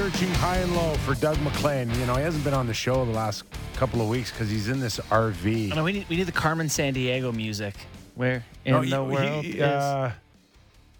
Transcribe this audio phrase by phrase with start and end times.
[0.00, 1.90] searching high and low for Doug MacLean.
[2.00, 3.44] You know, he hasn't been on the show the last
[3.74, 5.74] couple of weeks because he's in this RV.
[5.74, 7.74] No, we need we need the Carmen Sandiego music.
[8.14, 9.60] Where in No, the world he, is?
[9.60, 10.12] uh,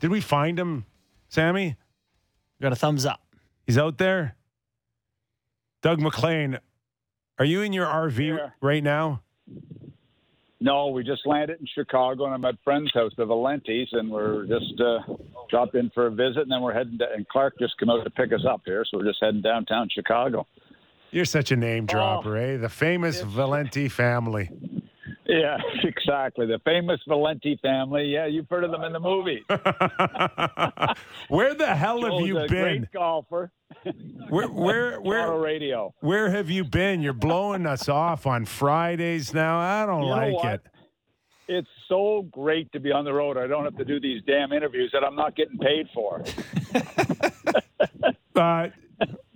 [0.00, 0.84] did we find him,
[1.30, 1.76] Sammy?
[2.60, 3.22] Got a thumbs up.
[3.66, 4.36] He's out there.
[5.80, 6.58] Doug MacLean,
[7.38, 8.50] are you in your RV Yeah.
[8.60, 9.22] right now?
[10.62, 14.44] No, we just landed in Chicago, and I'm at friend's house, the Valentis, and we're
[14.44, 14.98] just uh,
[15.48, 16.98] dropped in for a visit, and then we're heading.
[16.98, 19.40] To, and Clark just came out to pick us up here, so we're just heading
[19.40, 20.46] downtown Chicago.
[21.12, 22.56] You're such a name dropper, eh?
[22.58, 24.50] The famous Valenti family.
[25.30, 26.46] Yeah, exactly.
[26.46, 28.06] The famous Valenti family.
[28.06, 29.44] Yeah, you've heard of them in the movie.
[31.28, 32.78] Where the hell have you a been?
[32.80, 33.52] Great golfer.
[34.28, 35.94] Where where where radio.
[36.00, 37.00] where have you been?
[37.00, 39.60] You're blowing us off on Fridays now.
[39.60, 40.62] I don't You like it.
[41.46, 43.36] It's so great to be on the road.
[43.36, 46.24] I don't have to do these damn interviews that I'm not getting paid for.
[48.36, 48.68] Uh,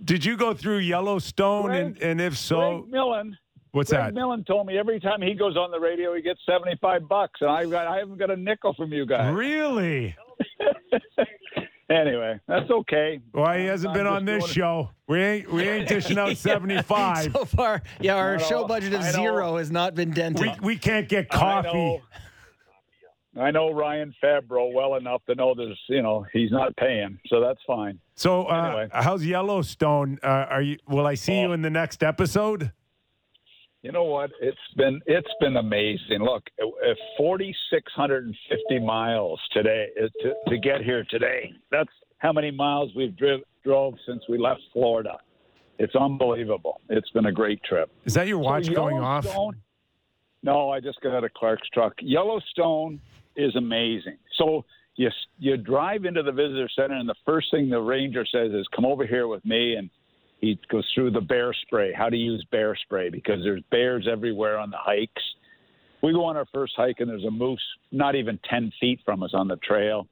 [0.03, 1.71] did you go through Yellowstone?
[1.71, 3.37] and, and if so, Greg Millen.
[3.75, 4.13] What's Greg that?
[4.13, 7.49] Millen told me every time he goes on the radio, he gets seventy-five bucks, and
[7.49, 9.33] I got I haven't got a nickel from you guys.
[9.33, 10.15] Really?
[11.87, 13.19] Anyway, that's okay.
[13.31, 14.53] Why he hasn't I'm been on this doing it.
[14.55, 14.89] show?
[15.07, 17.31] We ain't we ain't dishing out seventy five.
[17.31, 20.41] So far, yeah, our show budget of zero has not been dented.
[20.41, 21.67] We we can't get I coffee.
[21.77, 22.01] know,
[23.39, 27.39] I know Ryan Fabro well enough to know there's, you know, he's not paying, so
[27.39, 27.99] that's fine.
[28.15, 28.87] So uh, Anyway.
[28.91, 30.17] how's Yellowstone?
[30.23, 30.77] Uh, are you?
[30.87, 31.53] Will I see you Oh.
[31.53, 32.71] in the next episode?
[33.85, 34.31] You know what?
[34.41, 36.17] It's been it's been amazing.
[36.19, 41.53] Look, uh, forty six hundred and fifty miles today uh, to, to get here today.
[41.69, 45.19] That's how many miles we've driv- drove since we left Florida.
[45.77, 46.81] It's unbelievable.
[46.89, 47.91] It's been a great trip.
[48.05, 49.27] Is that your watch So going off?
[50.41, 51.93] No, I just got out of Clark's truck.
[52.01, 52.99] Yellowstone
[53.35, 54.17] is amazing.
[54.39, 58.51] So you you drive into the visitor center, and the first thing the ranger says
[58.51, 59.91] is, "Come over here with me." And
[60.45, 64.57] he goes through the bear spray, how to use bear spray because there's bears everywhere
[64.57, 65.23] on the hikes.
[66.03, 69.23] We go on our first hike, and there's a moose not even ten feet from
[69.23, 70.07] us on the trail.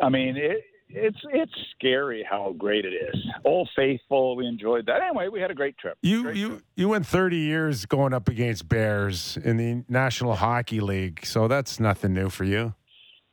[0.00, 3.16] I mean, it, it's it's scary how great it is.
[3.44, 5.02] Old Faithful, we enjoyed that.
[5.02, 5.98] Anyway, we had a great trip.
[6.02, 6.62] You Great you trip.
[6.76, 11.80] you went 30 years going up against Bears in the National Hockey League, so that's
[11.80, 12.74] nothing new for you.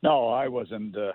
[0.02, 0.96] No, I wasn't.
[0.96, 1.12] Uh,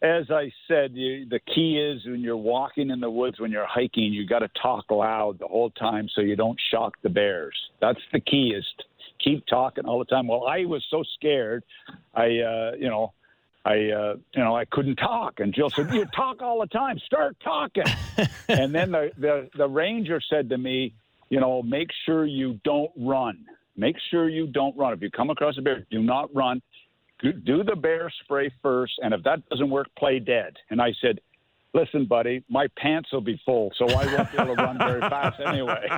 [0.00, 3.66] as I said, you, the key is when you're walking in the woods, when you're
[3.66, 7.56] hiking, you got to talk loud the whole time so you don't shock the bears.
[7.80, 8.64] That's the key is
[9.22, 10.28] keep talking all the time.
[10.28, 11.64] Well, I was so scared,
[12.14, 13.12] I, uh, you know,
[13.64, 15.40] I, uh, you know, I couldn't talk.
[15.40, 16.98] And Jill said, "You talk all the time.
[17.00, 17.84] Start talking."
[18.48, 20.94] and then the, the the ranger said to me,
[21.28, 23.44] "You know, make sure you don't run.
[23.76, 24.94] Make sure you don't run.
[24.94, 26.62] If you come across a bear, do not run."
[27.20, 30.56] Do- do the bear spray first, and if that doesn't work, play dead.
[30.70, 31.20] And I said,
[31.74, 35.00] listen, buddy, my pants will be full, so I won't be able to run very
[35.00, 35.88] fast anyway.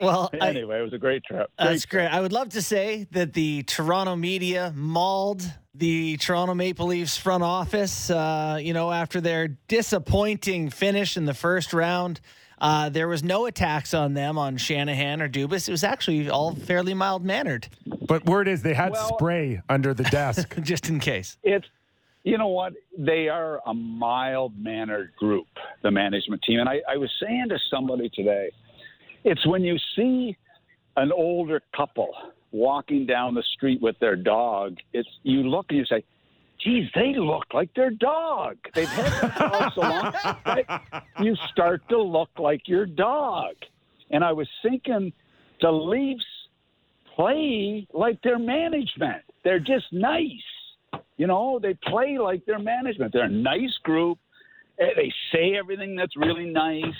[0.00, 1.50] well, I, anyway, it was a great trip.
[1.58, 2.06] Great That's great.
[2.06, 5.42] I would love to say that the Toronto media mauled
[5.74, 8.10] the Toronto Maple Leafs front office.
[8.10, 12.20] Uh, you know, after their disappointing finish in the first round,
[12.60, 15.68] uh, there was no attacks on them on Shanahan or Dubas.
[15.68, 17.68] It was actually all fairly mild mannered,
[18.06, 20.54] But word is they had Well- spray under the desk.
[20.62, 21.38] just in case.
[21.42, 21.66] It's
[22.22, 25.46] you know what they are a mild mannered group,
[25.82, 26.60] the management team.
[26.60, 28.50] And I, I was saying to somebody today,
[29.24, 30.36] it's when you see
[30.98, 32.10] an older couple
[32.52, 34.76] walking down the street with their dog.
[34.92, 36.04] It's you look and you say,
[36.62, 38.56] "Geez, they look like their dog.
[38.74, 40.12] They've had their dog so long."
[40.46, 40.66] right?
[41.20, 43.54] You start to look like your dog.
[44.10, 45.12] And I was thinking,
[45.60, 46.24] the Leafs
[47.14, 49.22] play like their management.
[49.44, 50.48] They're just nice.
[51.16, 53.12] You know, they play like their management.
[53.12, 54.18] They're a nice group.
[54.78, 56.96] Eh, They say everything that's really nice.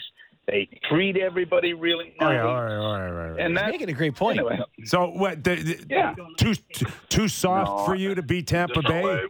[0.46, 2.34] They treat everybody really Oh nice.
[2.34, 3.28] yeah, all right, all right, all right.
[3.28, 3.40] all right.
[3.40, 4.38] And He's that, making a great point.
[4.38, 5.44] anyway, So what?
[5.44, 6.14] The, the- Yeah.
[6.38, 9.20] Too too, too soft No, for you to beat Tampa Bay?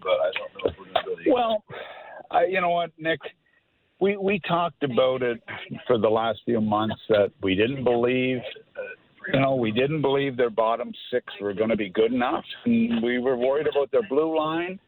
[1.27, 1.63] well,
[2.31, 3.21] I, you know what, Nick?
[4.01, 5.43] We we talked about it
[5.87, 8.39] for the last few months that we didn't believe,
[8.77, 8.81] uh,
[9.35, 12.45] you know, we didn't believe their bottom six were going to be good enough.
[12.65, 14.79] And we were worried about their blue line.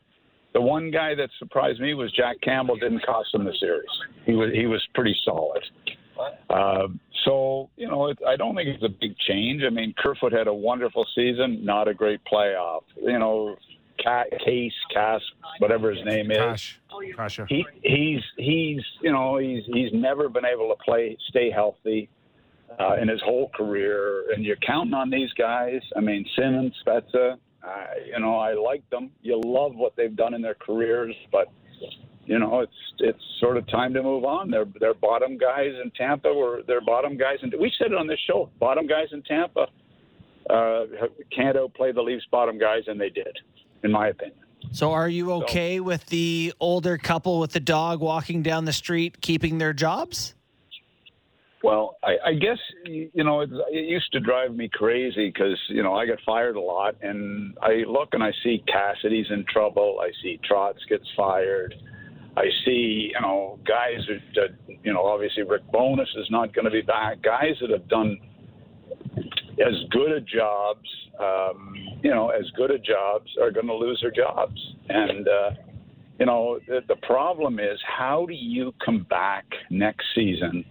[0.54, 2.76] The one guy that surprised me was Jack Campbell.
[2.76, 3.84] Didn't cost them the series.
[4.24, 5.62] He was he was pretty solid.
[6.50, 6.88] Uh,
[7.24, 9.62] so you know, it, I don't think it's a big change.
[9.64, 12.82] I mean, Kerfoot had a wonderful season, not a great playoff.
[13.00, 13.56] You know,
[14.02, 15.20] Ca Case, Cass,
[15.58, 16.80] whatever his name is Gosh,
[17.16, 17.46] Kasha.
[17.48, 22.08] he he's he's you know he's he's never been able to play stay healthy
[22.80, 25.80] uh, in his whole career, and you're counting on these guys.
[25.96, 29.10] I mean Simmonds, Spezza, uh, you know I like them.
[29.22, 31.48] You love what they've done in their careers, but
[32.26, 34.50] you know, it's it's sort of time to move on.
[34.50, 38.06] Their their bottom guys in Tampa were their bottom guys, and we said it on
[38.06, 38.50] this show.
[38.60, 39.66] Bottom guys in Tampa
[40.50, 40.84] uh,
[41.34, 43.36] can't outplay the Leafs' bottom guys, and they did,
[43.82, 44.38] in my opinion.
[44.70, 48.72] So, are you okay so, with the older couple with the dog walking down the
[48.72, 50.34] street keeping their jobs?
[51.62, 55.82] Well, I, I guess you know it, it used to drive me crazy because you
[55.82, 59.98] know I get fired a lot, and I look and I see Cassidy's in trouble.
[60.00, 61.74] I see Trotz gets fired.
[62.37, 66.70] I see you know guys that you know obviously Rick Bowness is not going to
[66.70, 67.23] be back.
[67.23, 68.19] Guys that have done
[69.17, 70.88] as good a jobs,
[71.20, 74.58] um, you know, as good a jobs are going to lose their jobs,
[74.88, 75.29] and.
[75.29, 75.50] uh
[76.20, 80.64] you know, the, the problem is how do you come back next season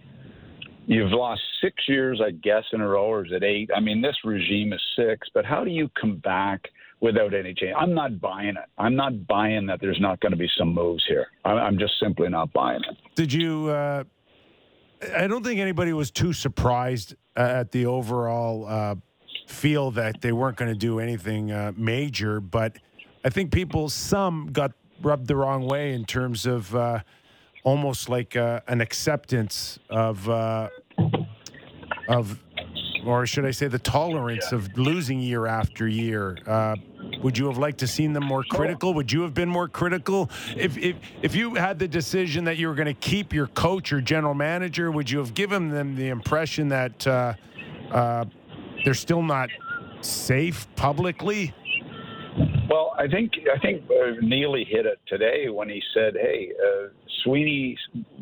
[0.86, 3.70] You've lost six years, I guess, in a row, or is it eight?
[3.74, 6.68] I mean, this regime is six, but how do you come back
[7.02, 7.74] without any change?
[7.78, 8.68] I'm not buying it.
[8.78, 11.26] I'm not buying that there's not going to be some moves here.
[11.44, 12.96] I'm just simply not buying it.
[13.14, 13.68] Did you?
[13.68, 14.04] Uh,
[15.14, 18.94] I don't think anybody was too surprised at the overall uh,
[19.48, 22.78] feel that they weren't going to do anything uh, major, but
[23.24, 24.72] I think people, some got
[25.02, 27.00] rubbed the wrong way in terms of uh,
[27.64, 30.68] almost like uh, an acceptance of uh,
[32.08, 32.38] of,
[33.04, 36.36] or should I say, the tolerance of losing year after year.
[36.46, 36.76] Uh,
[37.22, 38.94] would you have liked to seen them more critical?
[38.94, 42.68] Would you have been more critical if if if you had the decision that you
[42.68, 44.90] were going to keep your coach or general manager?
[44.90, 47.34] Would you have given them the impression that uh,
[47.90, 48.24] uh,
[48.84, 49.50] they're still not
[50.00, 51.54] safe publicly?
[52.68, 56.88] Well, I think I think uh, Neely hit it today when he said, "Hey, uh,
[57.22, 57.76] Sweeney,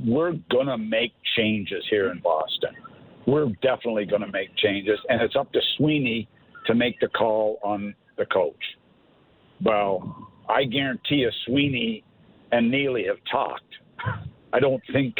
[0.04, 2.74] we're going to make changes here in Boston.
[3.26, 6.28] We're definitely going to make changes, and it's up to Sweeney
[6.66, 8.56] to make the call on the coach."
[9.62, 12.04] Well, I guarantee you, Sweeney
[12.52, 13.62] and Neely have talked.
[14.52, 15.14] I don't think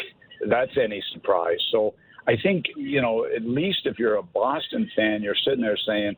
[0.49, 1.59] that's any surprise.
[1.71, 1.93] So
[2.27, 6.15] I think you know, at least if you're a Boston fan, you're sitting there saying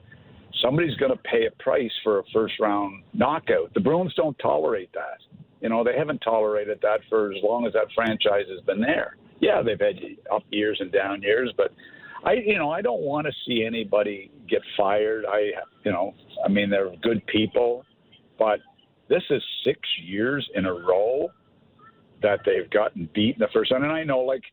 [0.62, 3.74] somebody's going to pay a price for a first round knockout.
[3.74, 5.20] The Bruins don't tolerate that.
[5.62, 9.18] You know, they haven't tolerated that for as long as that franchise has been there.
[9.40, 9.96] Yeah, they've had
[10.34, 11.72] up years and down years, but
[12.26, 15.26] I, you know, I don't want to see anybody get fired.
[15.28, 15.52] I,
[15.84, 16.14] you know,
[16.46, 17.86] I mean, they're good people,
[18.38, 18.60] but
[19.10, 21.30] this is six years in a row
[22.22, 23.84] that they've gotten beat in the first round.
[23.84, 24.44] And I know, like,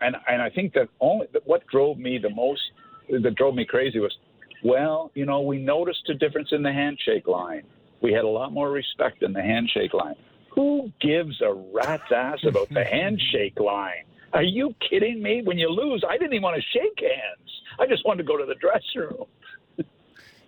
[0.00, 2.62] and and I think that only what drove me the most,
[3.10, 4.16] that drove me crazy was
[4.64, 7.64] well, you know, we noticed a difference in the handshake line.
[8.00, 10.14] We had a lot more respect in the handshake line.
[10.54, 14.04] Who gives a rat's ass about the handshake line?
[14.32, 15.42] Are you kidding me?
[15.44, 17.50] When you lose, I didn't even want to shake hands.
[17.78, 19.26] I just wanted to go to the dressing room.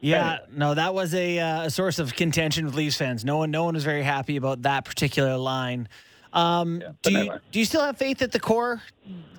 [0.01, 3.25] Yeah, no, that was a, uh, a source of contention with Leafs fans.
[3.25, 5.89] No one, no one was very happy about that particular line.
[6.33, 8.83] Um, yeah, do you do you still have faith that the core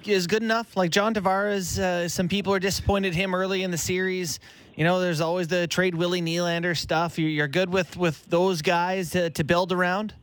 [0.05, 0.75] is good enough?
[0.75, 4.39] Like John Tavares, uh, some people are disappointed him early in the series.
[4.75, 7.19] You know, there's always the trade Willie Nylander stuff.
[7.19, 10.15] You're good with with those guys to, to build around.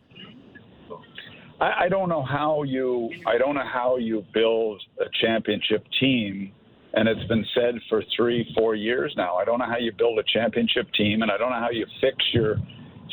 [1.61, 6.53] I, I don't know how you I don't know how you build a championship team
[6.95, 9.37] and it's been said for three, four years now.
[9.37, 11.87] I don't know how you build a championship team, and I don't know how you
[12.01, 12.57] fix your,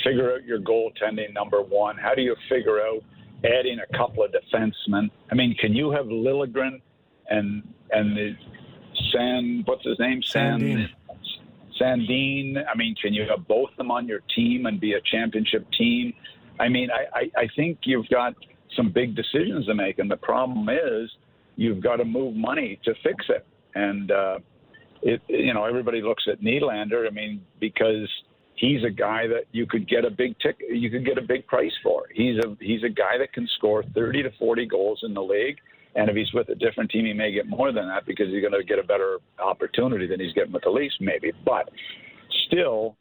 [0.04, 1.98] figure out your goaltending number one.
[1.98, 3.04] How do you figure out
[3.44, 5.10] adding a couple of defensemen.
[5.32, 6.82] I mean, can you have Liljegren
[7.30, 8.36] and and the
[9.12, 10.88] San what's his name Sandin.
[11.80, 12.64] Sandin.
[12.72, 15.66] I mean, can you have both of them on your team and be a championship
[15.72, 16.14] team?
[16.60, 18.36] I mean, I, I, I think you've got
[18.76, 21.10] some big decisions to make, and the problem is
[21.56, 23.46] you've got to move money to fix it.
[23.76, 24.40] And uh,
[25.02, 27.08] it, you know, everybody looks at Nylander.
[27.08, 28.08] I mean, because
[28.56, 31.46] he's a guy that you could get a big tick you could get a big
[31.48, 32.04] price for.
[32.14, 35.58] He's a he's a guy that can score 30 to 40 goals in the league.
[35.96, 38.42] And if he's with a different team, he may get more than that because he's
[38.42, 41.34] going to get a better opportunity than he's getting with the Leafs, maybe.
[41.44, 41.70] But
[42.48, 42.96] still,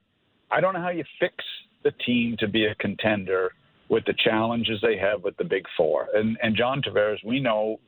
[0.51, 1.37] I don't know how you fix
[1.85, 3.53] the team to be a contender
[3.89, 6.09] with the challenges they have with the Big Four.
[6.15, 7.79] And and John Tavares, we know,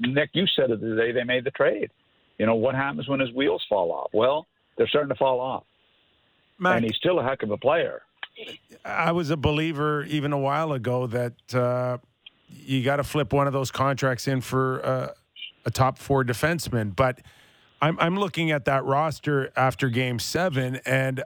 [0.00, 1.90] Nick, you said it the day they made the trade.
[2.38, 4.10] You know what happens when his wheels fall off?
[4.12, 5.64] Well, they're starting to fall off.
[6.58, 8.02] Mac, and he's still a heck of a player.
[8.84, 11.98] I was a believer even a while ago that uh,
[12.48, 15.08] you got to flip one of those contracts in for uh,
[15.64, 16.94] a top four defenseman.
[16.94, 17.20] But
[17.80, 21.22] I'm, I'm looking at that roster after game seven, and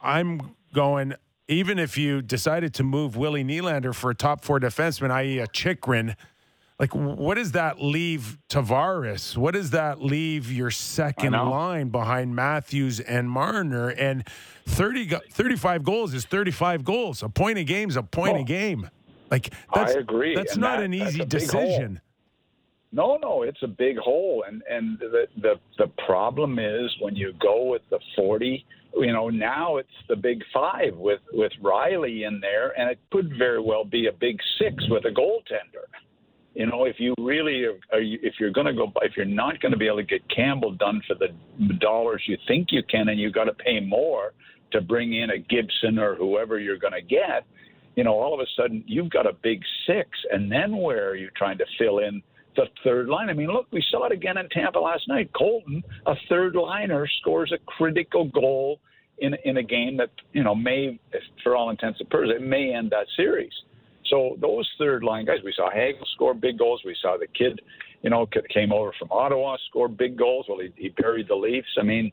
[0.00, 1.14] I'm going,
[1.48, 5.48] even if you decided to move Willie Nylander for a top four defenseman, i.e., a
[5.48, 6.14] Chychrun–
[6.82, 9.36] like what does that leave Tavares?
[9.36, 13.90] What does that leave your second line behind Matthews and Marner?
[13.90, 14.26] And
[14.66, 17.22] 30, 35 goals is 35 goals.
[17.22, 18.40] A point a game is a point oh.
[18.40, 18.90] a game.
[19.30, 20.34] Like that's, I agree.
[20.34, 22.00] That's and not that, an easy decision.
[22.90, 27.32] No, no, it's a big hole, and and the the the problem is when you
[27.40, 28.66] go with the forty.
[28.94, 33.32] You know, now it's the big five with with Rielly in there, and it could
[33.38, 35.86] very well be a big six with a goaltender.
[36.54, 39.24] You know, if you really are, are you, if you're going to go, if you're
[39.24, 41.28] not going to be able to get Campbell done for the
[41.74, 44.32] dollars you think you can, and you've got to pay more
[44.72, 47.44] to bring in a Gibson or whoever you're going to get,
[47.96, 51.16] you know, all of a sudden you've got a big six, and then where are
[51.16, 52.22] you trying to fill in?
[52.56, 53.30] the third line.
[53.30, 55.30] I mean, look, we saw it again in Tampa last night.
[55.34, 58.80] Colton, a third liner, scores a critical goal
[59.18, 60.98] in in a game that you know may,
[61.42, 63.52] for all intents and purposes, it may end that series.
[64.12, 66.82] So those third line guys, we saw Hagel score big goals.
[66.84, 67.62] We saw the kid,
[68.02, 70.44] you know, came over from Ottawa, score big goals.
[70.50, 71.74] Well, he, he buried the Leafs.
[71.80, 72.12] I mean,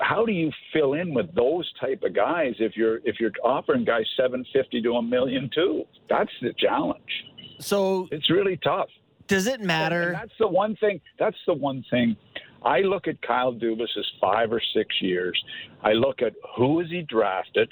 [0.00, 3.84] how do you fill in with those type of guys if you're if you're offering
[3.84, 5.84] guys seven fifty to a million too?
[6.08, 7.12] That's the challenge.
[7.60, 8.88] So it's really tough.
[9.28, 10.08] Does it matter?
[10.08, 11.00] And that's the one thing.
[11.20, 12.16] That's the one thing.
[12.64, 15.40] I look at Kyle Dubas's five or six years.
[15.84, 17.70] I look at who has he drafted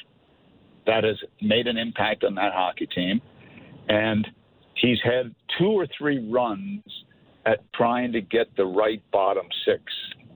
[0.86, 3.20] that has made an impact on that hockey team,
[3.88, 4.26] and
[4.74, 6.82] he's had two or three runs
[7.46, 9.82] at trying to get the right bottom six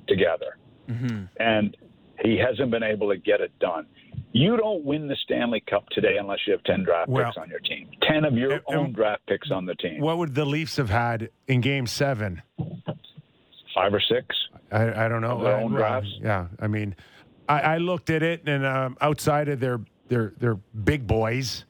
[0.09, 0.57] together,
[0.89, 1.25] mm-hmm.
[1.39, 1.77] and
[2.23, 3.87] he hasn't been able to get it done.
[4.33, 7.51] You don't win the Stanley Cup today unless you have 10 draft well, picks on
[7.51, 7.89] your team.
[8.09, 10.01] 10 of your and, own draft picks on the team.
[10.01, 12.41] What would the Leafs have had in game seven?
[13.75, 14.35] Five or six.
[14.71, 15.43] I, I don't know.
[15.43, 16.09] Their own drafts.
[16.23, 16.47] Yeah.
[16.61, 16.97] I mean,
[17.47, 21.67] I, I looked at it, and um, outside of their, their, their big boys,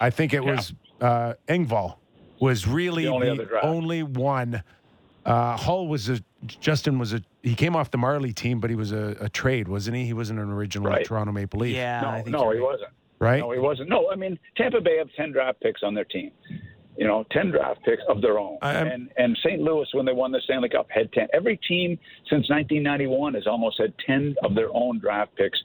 [0.00, 0.50] I think it yeah.
[0.50, 1.96] was uh, Engvall
[2.40, 4.62] was really the only, the only one.
[5.24, 8.76] Uh, Holl was a Justin was a he came off the Marley team, but he
[8.76, 10.04] was a, a trade, wasn't he?
[10.06, 11.04] He wasn't an original right.
[11.04, 11.74] Toronto Maple Leaf.
[11.74, 12.90] Yeah, no, no, he wasn't.
[13.18, 13.40] Right?
[13.40, 13.90] No, he wasn't.
[13.90, 16.30] No, I mean Tampa Bay have ten draft picks on their team.
[16.96, 18.58] You know, ten draft picks of their own.
[18.62, 19.60] and and St.
[19.60, 21.28] Louis, when they won the Stanley Cup, had ten.
[21.34, 25.58] Every team since 1991 has almost had ten of their own draft picks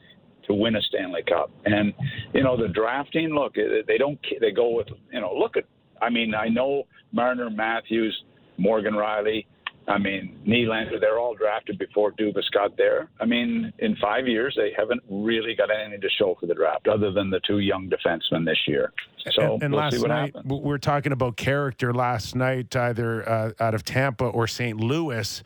[0.46, 1.50] to win a Stanley Cup.
[1.64, 1.92] And
[2.32, 3.30] you know, the drafting.
[3.30, 4.18] Look, they don't.
[4.40, 4.88] They go with.
[5.12, 5.64] You know, look at.
[6.00, 8.14] I mean, I know Marner, Matthews,
[8.58, 9.46] Morgan Rielly
[9.88, 13.08] I mean, Nylander, they're all drafted before Dubas got there.
[13.20, 16.88] I mean, in five years, they haven't really got anything to show for the draft
[16.88, 18.92] other than the two young defensemen this year.
[19.30, 20.44] So and, and we'll last night, happens.
[20.50, 24.80] we were talking about character last night, either uh, out of Tampa or St.
[24.80, 25.42] Louis.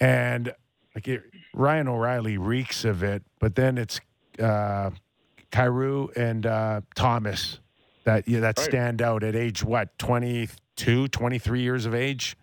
[0.00, 0.52] And
[0.94, 1.22] like it,
[1.54, 4.00] Ryan O'Reilly reeks of it, but then it's
[4.40, 4.90] uh,
[5.52, 7.60] Kyrou and uh, Thomas
[8.04, 8.64] that yeah, that right.
[8.64, 12.36] stand out at age what 22, 23 years of age.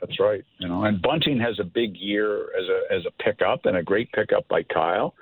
[0.00, 0.44] That's right.
[0.58, 3.82] You know, and Bunting has a big year as a as a pickup and a
[3.82, 5.14] great pickup by Kyle,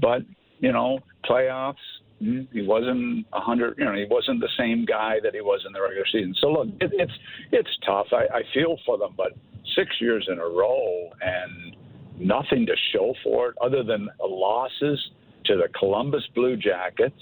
[0.00, 0.22] but
[0.60, 1.74] you know, playoffs.
[2.20, 3.78] Hmm, he wasn't a hundred.
[3.78, 6.34] You know, he wasn't the same guy that he was in the regular season.
[6.40, 7.12] So look, it, it's
[7.50, 8.06] it's tough.
[8.12, 9.32] I, I feel for them, but
[9.74, 11.76] six years in a row and
[12.18, 15.10] nothing to show for it other than losses
[15.46, 17.20] to the Columbus Blue Jackets,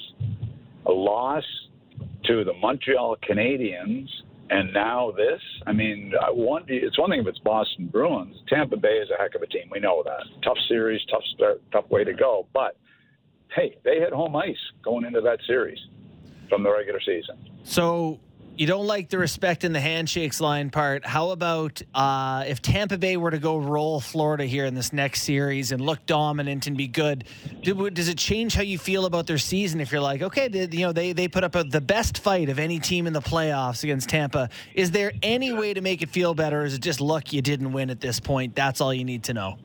[0.86, 1.44] a loss
[2.24, 4.08] to the Montreal Canadiens,
[4.50, 5.40] and now this.
[5.66, 8.36] I mean, one it's one thing if it's Boston Bruins.
[8.48, 9.68] Tampa Bay is a heck of a team.
[9.70, 10.24] We know that.
[10.42, 12.46] Tough series, tough start, tough way to go.
[12.52, 12.76] But
[13.54, 15.78] hey, they had home ice going into that series
[16.48, 17.36] from the regular season.
[17.62, 18.18] So
[18.60, 21.06] you don't like the respect in the handshakes line part.
[21.06, 25.22] How about uh, if Tampa Bay were to go roll Florida here in this next
[25.22, 27.24] series and look dominant and be good?
[27.62, 30.68] Do, does it change how you feel about their season if you're like, okay, they,
[30.76, 33.22] you know, they, they put up a, the best fight of any team in the
[33.22, 34.50] playoffs against Tampa?
[34.74, 36.62] Is there any way to make it feel better?
[36.62, 38.54] Is it just luck you didn't win at this point?
[38.54, 39.56] That's all you need to know.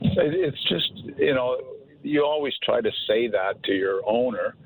[0.00, 1.60] It's just, you know,
[2.02, 4.56] you always try to say that to your owner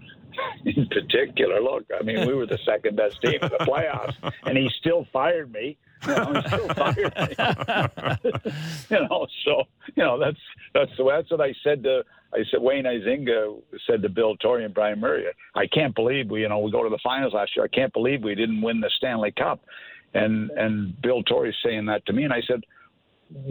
[0.65, 1.61] in particular.
[1.61, 4.15] Look, I mean, we were the second best team in the playoffs,
[4.45, 5.77] and he still fired me.
[6.07, 8.33] You know, he still fired me.
[8.91, 9.65] you know, so
[9.95, 10.39] you know that's
[10.75, 12.03] that's the that's what I said to
[12.33, 15.27] I said Wayne Huizenga said to Bill Torrey and Brian Murray.
[15.55, 17.65] I can't believe we you know we go to the finals last year.
[17.65, 19.61] I can't believe we didn't win the Stanley Cup.
[20.15, 22.61] And and Bill Torrey saying that to me, and I said,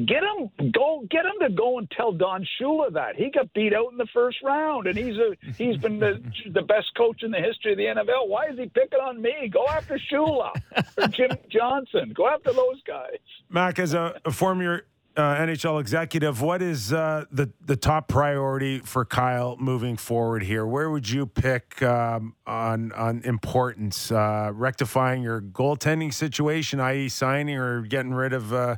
[0.05, 3.15] Get him go get him to go and tell Don Shula that.
[3.15, 6.63] He got beat out in the first round and he's a he's been the the
[6.63, 8.27] best coach in the history of the NFL.
[8.27, 9.49] Why is he picking on me?
[9.53, 10.51] Go after Shula
[10.97, 12.11] or Jim Johnson.
[12.15, 13.19] Go after those guys.
[13.49, 14.85] Mac, as a, a former
[15.17, 20.65] uh, NHL executive, what is uh, the the top priority for Kyle moving forward here?
[20.65, 24.11] Where would you pick um, on on importance?
[24.11, 28.77] Uh, rectifying your goaltending situation, i.e., signing or getting rid of uh,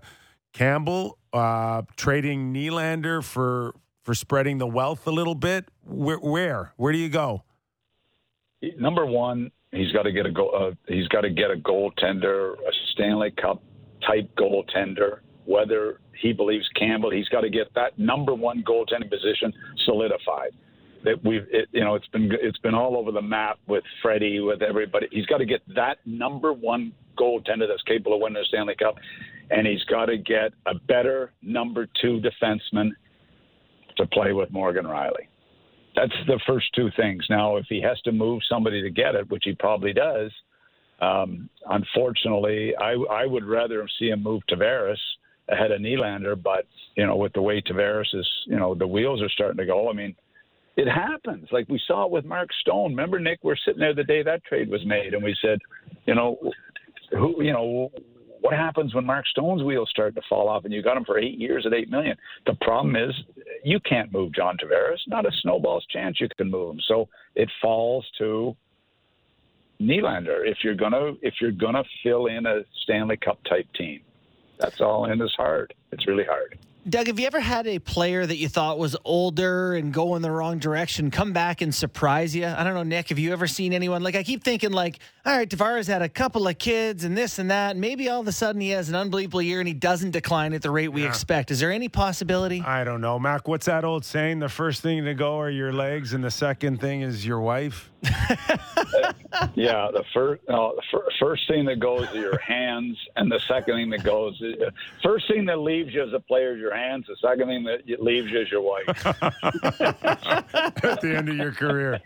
[0.54, 5.70] Campbell uh, trading Nylander for for spreading the wealth a little bit.
[5.86, 7.44] Where where where do you go?
[8.78, 10.50] Number one, He's got to get a go.
[10.50, 13.62] Uh, he's got to get a goaltender, a Stanley Cup
[14.06, 15.20] type goaltender.
[15.46, 19.54] Whether he believes Campbell, he's got to get that number one goaltending position
[19.86, 20.52] solidified.
[21.04, 24.40] That we've, it, you know, it's been it's been all over the map with Freddie,
[24.40, 25.08] with everybody.
[25.12, 28.96] He's got to get that number one goaltender that's capable of winning the Stanley Cup,
[29.50, 32.90] and he's got to get a better number two defenseman
[33.98, 35.28] to play with Morgan Rielly.
[35.96, 37.26] That's the first two things.
[37.30, 40.32] Now, if he has to move somebody to get it, which he probably does,
[41.02, 44.98] um, unfortunately, I, I would rather see him move Tavares
[45.50, 46.42] ahead of Nylander.
[46.42, 46.66] But
[46.96, 49.90] you know, with the way Tavares is, you know, the wheels are starting to go.
[49.90, 50.16] I mean,
[50.78, 51.48] it happens.
[51.52, 52.92] Like we saw it with Mark Stone.
[52.92, 55.60] Remember, Nick, we're sitting there the day that trade was made, and we said,
[56.06, 56.38] you know,
[57.12, 57.92] who, you know,
[58.42, 61.20] what happens when Mark Stone's wheels start to fall off and you got him for
[61.20, 62.16] eight years at eight million?
[62.46, 63.14] The problem is
[63.64, 65.00] you can't move John Tavares.
[65.08, 66.82] Not a snowball's chance you can move him.
[66.88, 68.56] So it falls to
[69.82, 74.02] Nylander if you're gonna if you're gonna fill in a Stanley Cup type team.
[74.58, 75.74] That's all in it's hard.
[75.92, 76.60] It's really hard.
[76.88, 80.22] Doug, have you ever had a player that you thought was older and go in
[80.22, 82.46] the wrong direction come back and surprise you?
[82.48, 83.10] I don't know, Nick.
[83.10, 86.08] Have you ever seen anyone like I keep thinking like, all right, Tavares had a
[86.10, 87.72] couple of kids and this and that.
[87.72, 90.54] And maybe all of a sudden he has an unbelievable year and he doesn't decline
[90.54, 91.10] at the rate we Yeah.
[91.10, 91.52] expect.
[91.52, 92.62] Is there any possibility?
[92.66, 93.48] I don't know, Mac.
[93.48, 94.40] What's that old saying?
[94.40, 97.92] The first thing to go are your legs, and the second thing is your wife.
[99.56, 103.32] Yeah, the first no, uh, the fir- first thing that goes is your hands, and
[103.32, 104.56] the second thing that goes, is,
[105.04, 107.06] first thing that leaves you as a player is your hands.
[107.08, 109.06] The second thing that leaves you is your wife.
[109.06, 112.00] at the end of your career.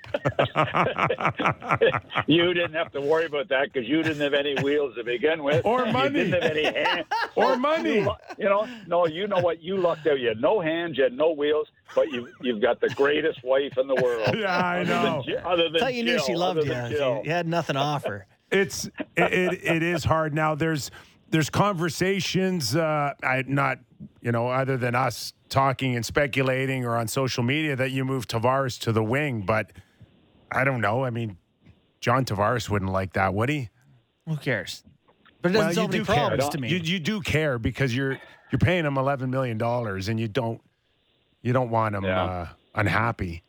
[2.27, 5.43] you didn't have to worry about that because you didn't have any wheels to begin
[5.43, 6.19] with, Or money.
[6.19, 7.95] You didn't have any hands or money.
[8.01, 9.61] You, you know, no, you know what?
[9.61, 10.19] You lucked out.
[10.19, 13.77] You had no hands, you had no wheels, but you you've got the greatest wife
[13.77, 14.35] in the world.
[14.37, 15.23] Yeah, I know.
[15.25, 16.65] than other than I thought you knew she loved you.
[16.65, 17.15] than if Jill.
[17.17, 18.25] You, you had nothing to offer.
[18.51, 20.53] It's it, it, it is hard now.
[20.53, 20.91] There's
[21.29, 23.79] there's conversations, uh, I not
[24.21, 28.27] you know, other than us talking and speculating or on social media that you move
[28.27, 29.71] Tavares to the wing, but
[30.51, 31.03] I don't know.
[31.03, 31.37] I mean,
[31.99, 33.69] John Tavares wouldn't like that, would he?
[34.27, 34.83] Who cares?
[35.41, 36.15] But it doesn't solve any care.
[36.15, 36.69] problems to me.
[36.69, 38.19] You, you do care because you're
[38.51, 40.61] you're paying him eleven million dollars, and you don't
[41.43, 42.23] you don't want him Yeah.
[42.23, 43.43] uh, unhappy.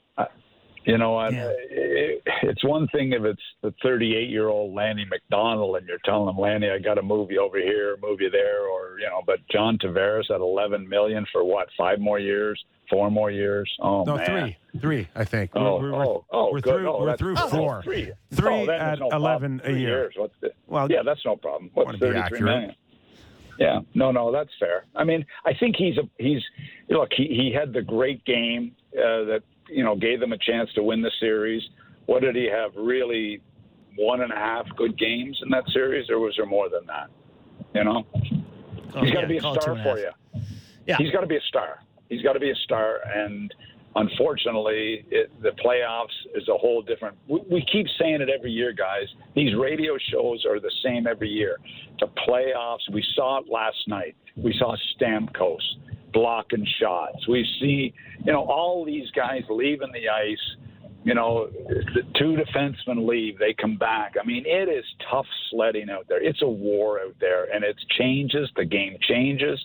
[0.87, 1.33] You know, what?
[1.33, 1.51] Yeah.
[1.71, 6.29] it, it's one thing if it's the 38 year old Lanny McDonald and you're telling
[6.29, 9.23] him, Lanny, I got to move you over here, move you there, or you know.
[9.27, 11.69] But John Tavares at 11 million for what?
[11.79, 12.63] Five more years?
[12.91, 13.67] Four more years?
[13.81, 14.27] Oh No, man.
[14.75, 15.09] three, three.
[15.15, 15.53] I think.
[15.55, 16.75] Oh, we're, we're, oh, oh, we're good.
[16.75, 16.91] through.
[16.91, 17.83] Oh, we're through oh, four.
[17.83, 19.61] Three, Three Oh, at no 11 problem.
[19.61, 19.89] a Three year.
[20.01, 20.15] Years.
[20.19, 21.71] What's the, Well, yeah, that's no problem.
[21.73, 22.43] What's wanna be accurate.
[22.43, 22.75] million?
[23.59, 24.85] Yeah, no, no, that's fair.
[24.97, 26.43] I mean, I think he's a he's
[26.89, 27.11] look.
[27.17, 30.83] He he had the great game uh, that you know gave them a chance to
[30.83, 31.63] win the series.
[32.07, 32.73] What did he have?
[32.77, 33.41] Really,
[33.97, 37.09] one and a half good games in that series, or was there more than that?
[37.75, 38.05] You know,
[38.97, 39.99] Oh, he's got yeah, to be a call it two star for half.
[39.99, 40.41] you.
[40.87, 40.97] Yeah.
[40.99, 41.79] he's got to be a star.
[42.09, 43.53] He's got to be a star, and
[43.97, 47.17] unfortunately, it, the playoffs is a whole different.
[47.29, 49.07] We, we keep saying it every year, guys.
[49.35, 51.59] These radio shows are the same every year.
[52.01, 54.17] The playoffs, we saw it last night.
[54.37, 55.59] We saw Stamkos
[56.13, 57.27] blocking shots.
[57.29, 57.93] We see,
[58.25, 60.39] you know, all these guys leaving the ice.
[61.05, 64.15] You know, the two defensemen leave, they come back.
[64.19, 66.23] I mean, it is tough sledding out there.
[66.23, 68.49] It's a war out there, and it changes.
[68.57, 69.63] The game changes.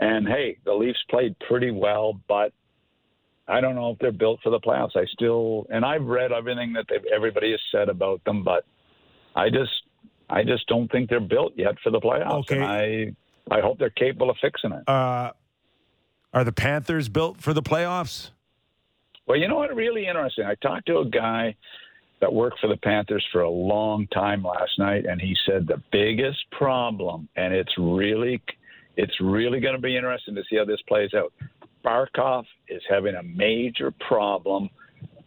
[0.00, 2.52] And hey, the Leafs played pretty well, but
[3.50, 4.96] I don't know if they're built for the playoffs.
[4.96, 8.64] I still, and I've read everything that they've, everybody has said about them, but
[9.34, 9.72] I just,
[10.28, 12.50] I just don't think they're built yet for the playoffs.
[12.50, 12.56] Okay.
[12.56, 13.16] And
[13.50, 14.88] I, I hope they're capable of fixing it.
[14.88, 15.32] Uh,
[16.32, 18.30] are the Panthers built for the playoffs?
[19.26, 19.74] Well, you know what?
[19.74, 20.44] Really interesting.
[20.44, 21.56] I talked to a guy
[22.20, 25.82] that worked for the Panthers for a long time last night, and he said the
[25.90, 28.40] biggest problem, and it's really,
[28.96, 31.32] it's really going to be interesting to see how this plays out.
[31.84, 34.68] Barkov is having a major problem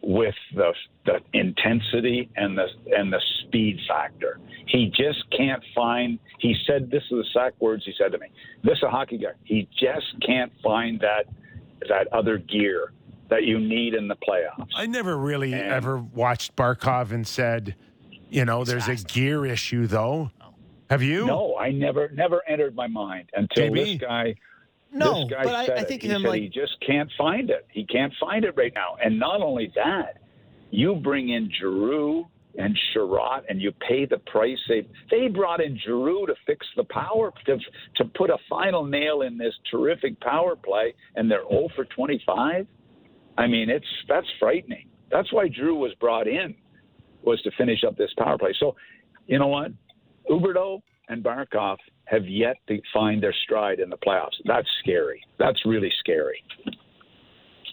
[0.02, 0.74] with the
[1.06, 4.40] the intensity and the and the speed factor.
[4.68, 6.20] He just can't find.
[6.40, 8.28] He said this is the exact words he said to me.
[8.64, 9.30] This is a hockey guy.
[9.44, 11.26] He just can't find that
[11.90, 12.92] that other gear
[13.30, 14.70] that you need in the playoffs.
[14.76, 17.76] I never really And- ever watched Barkov and said,
[18.30, 20.32] you know, there's a gear issue though.
[20.90, 21.26] Have you?
[21.26, 23.76] No, I never never entered my mind until JB?
[23.76, 24.36] this guy.
[24.94, 27.66] No, but I, I think he him said like he just can't find it.
[27.70, 28.96] He can't find it right now.
[29.04, 30.20] And not only that,
[30.72, 32.28] you bring in Giroux
[32.58, 34.60] and Chiarot, and you pay the price.
[34.68, 37.58] They they brought in Giroux to fix the power to
[37.96, 42.68] to put a final nail in this terrific power play, and they're 0 for 25.
[43.38, 44.90] I mean, it's that's frightening.
[45.12, 46.56] That's why Drew was brought in.
[47.24, 48.54] was to finish up this power play.
[48.60, 48.76] So,
[49.28, 49.72] you know what?
[50.30, 54.36] Huberdeau and Barkov have yet to find their stride in the playoffs.
[54.46, 55.22] That's scary.
[55.40, 56.44] That's really scary.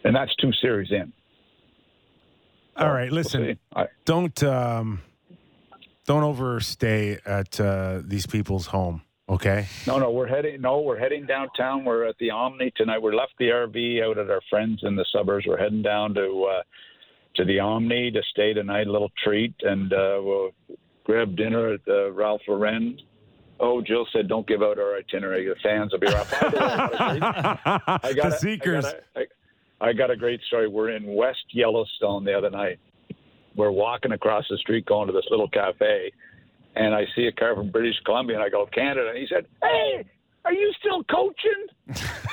[0.04, 1.12] And that's two series in.
[2.76, 3.40] All right, listen.
[3.40, 3.58] We'll see.
[3.74, 5.02] I- don't um,
[6.06, 9.02] don't overstay at uh, these people's home.
[9.28, 9.66] Okay.
[9.86, 10.60] No, no, we're heading.
[10.60, 11.84] No, we're heading downtown.
[11.84, 13.00] We're at the Omni tonight.
[13.00, 15.46] We left the RV out at our friends in the suburbs.
[15.46, 16.62] We're heading down to uh,
[17.36, 18.88] to the Omni to stay tonight.
[18.88, 20.50] A little treat, and uh, we'll
[21.04, 22.98] grab dinner at uh, Ralph Lauren.
[23.62, 25.46] Oh, Jill said, "Don't give out our itinerary.
[25.46, 28.38] The fans will be rough." By the way, I got a I got the a-
[28.38, 28.84] Seekers.
[28.86, 29.20] I got, a,
[29.82, 30.66] I, I got a great story.
[30.68, 32.78] We're in West Yellowstone the other night.
[33.56, 36.10] We're walking across the street going to this little cafe,
[36.76, 39.46] and I see a car from British Columbia, and I go Canada, and he said,
[39.62, 40.04] "Hey,
[40.46, 41.66] are you still coaching?"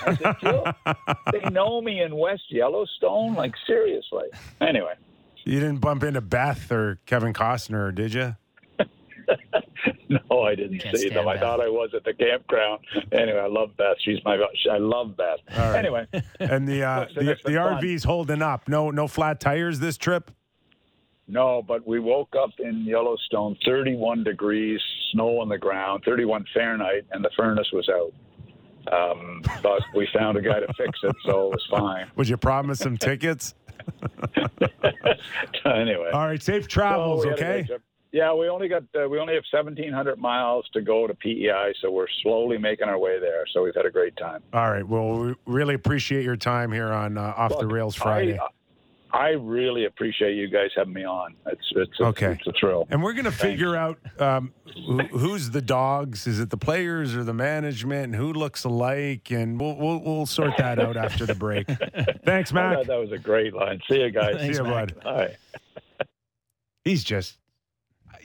[0.06, 0.66] I said, "Jill,
[1.34, 3.34] they know me in West Yellowstone.
[3.36, 4.28] Like seriously."
[4.62, 4.94] Anyway,
[5.44, 8.36] you didn't bump into Beth or Kevin Costner, did you?
[10.30, 11.28] no, I didn't Can't see stand them.
[11.28, 12.80] I thought I was at the campground.
[13.12, 13.98] Anyway, I love Beth.
[14.04, 14.38] She's my.
[14.72, 15.40] I love Beth.
[15.56, 15.78] All right.
[15.80, 16.08] Anyway.
[16.40, 17.52] And the uh, Listen, the, it's the.
[17.52, 18.68] RV's holding up.
[18.70, 20.32] No no flat tires this trip.
[21.28, 24.80] No, but we woke up in Yellowstone, 31 degrees,
[25.12, 28.14] snow on the ground, 31 Fahrenheit, and the furnace was out.
[28.94, 32.10] Um, but we found a guy to fix it, so it was fine.
[32.16, 33.56] Would you promise some tickets?
[35.66, 37.26] anyway, All right, safe travels.
[37.26, 37.68] we had a Okay.
[38.18, 41.92] Yeah, we only got uh, we only have 1,700 miles to go to PEI, so
[41.92, 43.44] we're slowly making our way there.
[43.54, 44.42] So we've had a great time.
[44.54, 44.88] All right.
[44.88, 48.40] Well, we really appreciate your time here on uh, Off the Rails Friday.
[48.40, 48.48] I,
[49.16, 51.36] I really appreciate you guys having me on.
[51.46, 52.32] It's it's a, Okay.
[52.40, 52.88] it's a thrill.
[52.90, 54.52] and we're going to figure out um,
[54.88, 56.26] who, who's the dogs.
[56.26, 58.06] Is it the players or the management?
[58.06, 59.30] And who looks alike?
[59.30, 61.68] And we'll we'll, we'll sort that out after the break.
[62.26, 62.88] Thanks, Mac.
[62.88, 63.80] that was a great line.
[63.88, 64.42] See you guys.
[64.42, 64.96] See you, bud.
[65.04, 65.36] Bye.
[66.84, 67.38] He's just.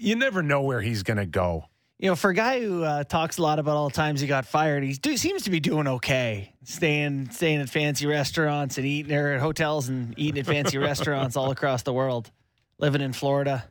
[0.02, 1.66] You never know where he's going to go.
[2.00, 4.26] You know, for a guy who uh, talks a lot about all the times he
[4.26, 6.52] got fired, he do, seems to be doing okay.
[6.64, 11.36] Staying, staying at fancy restaurants and eating or at hotels and eating at fancy restaurants
[11.36, 12.32] all across the world.
[12.78, 13.64] Living in Florida,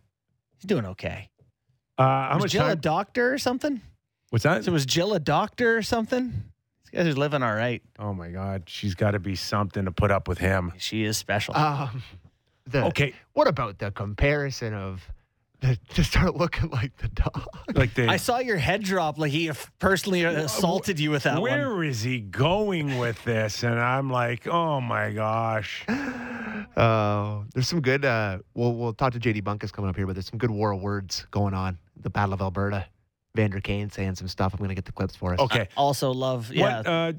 [0.56, 1.30] he's doing okay.
[1.98, 3.82] Uh, how was much Jill a doctor or something?
[4.30, 4.63] What's that?
[4.63, 6.32] So was Jill a doctor or something?
[6.86, 7.82] These guys are living all right.
[8.00, 10.72] Oh my God, she's got to be something to put up with him.
[10.78, 11.58] She is special.
[11.58, 12.02] Um,
[12.65, 15.06] the, Okay, What about the comparison of
[15.62, 17.47] the, to start looking like the dog?
[17.74, 18.08] like they.
[18.08, 21.43] I saw your head drop like he personally assaulted you with that one.
[21.43, 23.63] Where is he going with this?
[23.63, 25.86] And I'm like, oh my gosh.
[25.88, 28.06] Uh, there's some good.
[28.06, 30.71] Uh, we'll we'll talk to JD Bunkus coming up here, but there's some good war
[30.71, 31.78] of words going on.
[32.02, 32.86] The Battle of Alberta.
[33.36, 34.54] Vander Kane saying some stuff.
[34.54, 35.39] I'm going to get the clips for us.
[35.39, 35.69] Okay.
[35.78, 36.78] Also love, yeah.
[36.78, 37.13] What, uh,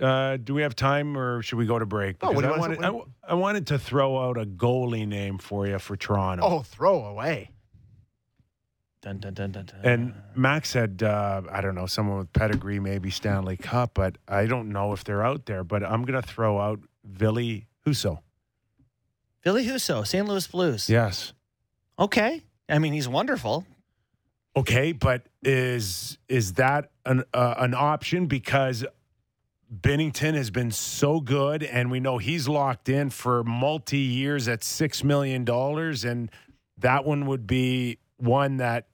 [0.00, 2.16] uh, do we have time or should we go to break?
[2.22, 4.38] Oh, what Because do you I, want- wanted, I, w- I wanted to throw out
[4.38, 6.44] a goalie name for you for Toronto.
[6.44, 7.50] Oh, throw away.
[9.02, 9.80] Dun, dun, dun, dun, dun.
[9.82, 14.46] And Max said, uh, I don't know, someone with pedigree, maybe Stanley Cup, but I
[14.46, 15.64] don't know if they're out there.
[15.64, 16.78] But I'm going to throw out
[17.18, 18.20] Billy Husso.
[19.42, 20.26] Billy Husso, St.
[20.28, 20.88] Louis Blues.
[20.88, 21.32] Yes.
[21.98, 22.44] Okay.
[22.68, 23.66] I mean, he's wonderful.
[24.54, 28.84] Okay, but is is that an uh, an option because
[29.72, 34.62] Binnington has been so good, and we know he's locked in for multi years at
[34.62, 36.30] six million dollars, and
[36.78, 38.88] that one would be one that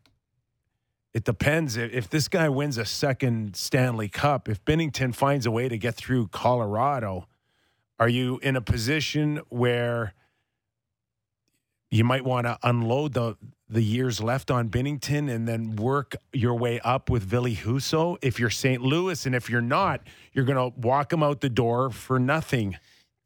[1.12, 4.48] it depends if, if this guy wins a second Stanley Cup.
[4.48, 7.26] If Binnington finds a way to get through Colorado,
[7.98, 10.14] are you in a position where?
[11.90, 13.36] you might want to unload the
[13.70, 18.40] the years left on Binnington and then work your way up with Billy Husso if
[18.40, 18.82] you're St.
[18.82, 20.00] Louis and if you're not
[20.32, 22.76] you're going to walk him out the door for nothing.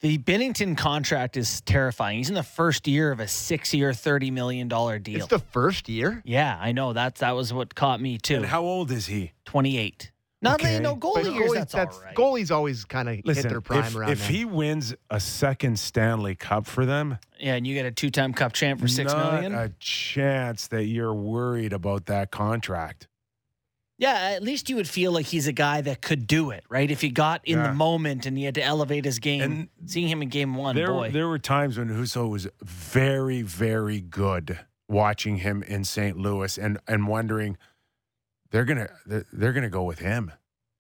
[0.00, 2.18] The Binnington contract is terrifying.
[2.18, 5.00] He's in the first year of a six-year, $30 million deal.
[5.06, 6.22] It's the first year.
[6.24, 6.92] yeah, I know.
[6.92, 8.36] That's That was what caught me, too.
[8.36, 9.32] And how old is he?
[9.44, 10.10] 28.
[10.42, 10.80] Not Okay.
[10.80, 12.14] no But goalie years, goalies- that's, that's all right.
[12.16, 14.30] goalies always kind of hit their prime if, around if then.
[14.34, 18.52] he wins a second Stanley Cup for them, Yeah, and you get a two-time cup
[18.52, 19.54] champ for six not million.
[19.54, 23.06] a chance that you're worried about that contract.
[23.98, 26.90] yeah, at least you would feel like he's a guy that could do it, right?
[26.90, 27.68] If he got in Yeah.
[27.68, 30.74] the moment and he had to elevate his game, And seeing him in game one,
[30.74, 31.10] There, boy.
[31.12, 36.16] there were times when Husso was very, very good watching him in St.
[36.18, 37.56] Louis and and wondering
[38.52, 40.30] they're gonna they're, they're gonna go with him.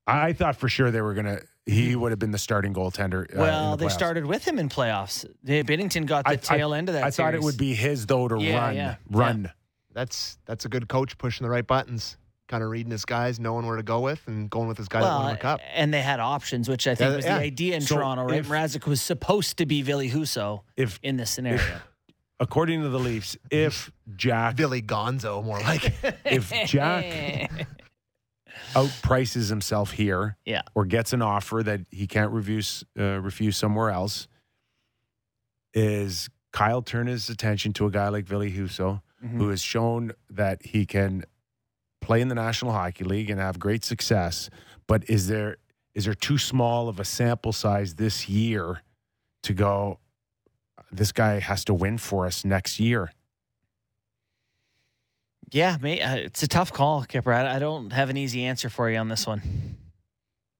[0.06, 3.24] I thought for sure they were gonna he would have been the starting goaltender.
[3.34, 3.92] uh, well, the they playoffs.
[3.92, 5.24] started with him in playoffs.
[5.44, 7.04] They, Binnington got the I- I- tail end of that.
[7.04, 9.52] I thought it would be his though to Yeah, run, yeah, run.
[9.92, 12.16] that's that's a good coach pushing the right buttons,
[12.48, 15.00] kind of reading his guys, knowing where to go with, and going with his guy
[15.02, 15.60] that won Well, the cup.
[15.72, 17.38] and they had options, which I think Yeah, was yeah.
[17.38, 18.40] the idea in So Toronto, right?
[18.40, 21.60] if- Mrazek was supposed to be Billy Husso If in this scenario.
[22.40, 25.92] According to the Leafs, if Jack Billy Gonzo, more like.
[26.24, 27.66] if Jack
[28.74, 30.62] outprices himself here Yeah.
[30.74, 34.26] or gets an offer that he can't refuse uh, refuse somewhere else,
[35.74, 39.36] is Kyle turn his attention to a guy like Billy Husso, Mhm.
[39.38, 41.24] who has shown that he can
[42.00, 44.50] play in the National Hockey League and have great success.
[44.86, 45.58] But is there
[45.94, 48.82] is there too small of a sample size this year
[49.44, 49.98] to go?
[50.92, 53.10] This guy has to win for us next year.
[55.50, 57.34] Yeah, may, uh, it's a tough call, Kyper.
[57.34, 59.76] I, I don't have an easy answer for you on this one,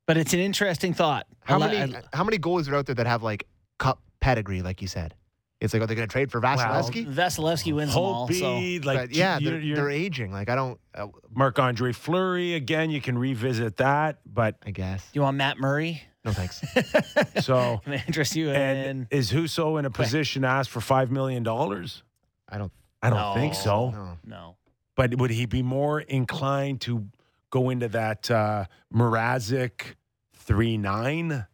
[0.07, 1.27] but it's an interesting thought.
[1.45, 3.47] How li- many I- how many goalies are out there that have like
[3.79, 5.15] cup pedigree, like you said?
[5.63, 7.07] It's like, are they going to trade for Vasilevskiy?
[7.15, 8.29] Vasilevskiy wins them all.
[8.29, 10.33] So like but yeah, you're- they're, you're- they're aging.
[10.33, 12.91] Like I don't, uh, Marc Andre Fleury again.
[12.91, 15.09] You can revisit that, but I guess.
[15.15, 16.03] you want Matt Murray?
[16.25, 16.61] No thanks.
[17.45, 19.19] so Can I interest you and in?
[19.19, 22.03] is Husso in a position to ask for five million dollars?
[22.49, 22.73] I don't.
[23.03, 23.35] I don't No.
[23.35, 23.91] think so.
[23.91, 24.19] No.
[24.25, 24.57] No.
[24.95, 27.09] But would he be more inclined to
[27.51, 29.95] go into that uh, Mrazek
[30.37, 31.47] three nine?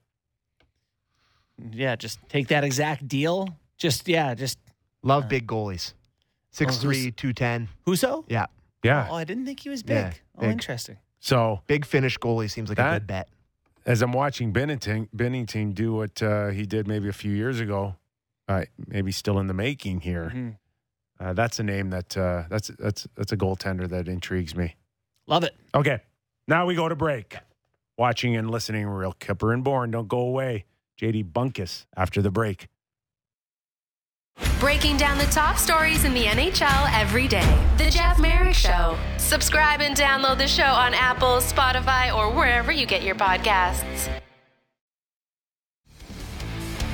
[1.72, 3.48] Yeah, just take that exact deal.
[3.78, 4.58] Just yeah, just
[5.02, 5.94] Love Uh, big goalies.
[6.52, 7.68] 6'3", 210.
[7.86, 8.24] Husso.
[8.28, 8.46] Yeah.
[8.82, 9.06] Yeah.
[9.10, 9.96] Oh, I didn't think he was big.
[9.96, 10.50] Yeah, oh, big.
[10.50, 10.96] interesting.
[11.20, 13.28] So Big Finnish goalie seems like a That- good bet.
[13.88, 17.96] As I'm watching Binnington, Binnington do what uh, he did maybe a few years ago,
[18.46, 20.30] uh, maybe still in the making here.
[20.34, 20.58] Mhm.
[21.18, 24.76] Uh, that's a name that uh, that's that's that's a goaltender that intrigues me.
[25.26, 25.56] Love it.
[25.74, 26.00] Okay,
[26.46, 27.38] now we go to break.
[27.96, 29.90] Watching and listening, real Kyper and Bourne.
[29.90, 30.66] Don't go away.
[31.00, 32.68] JD Bunkus after the break.
[34.60, 37.64] Breaking down the top stories in the NHL every day.
[37.76, 38.96] The Jeff Marek Show.
[39.16, 44.08] Subscribe and download the show on Apple, Spotify, or wherever you get your podcasts.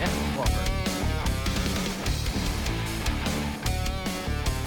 [0.00, 0.48] Yeah, well,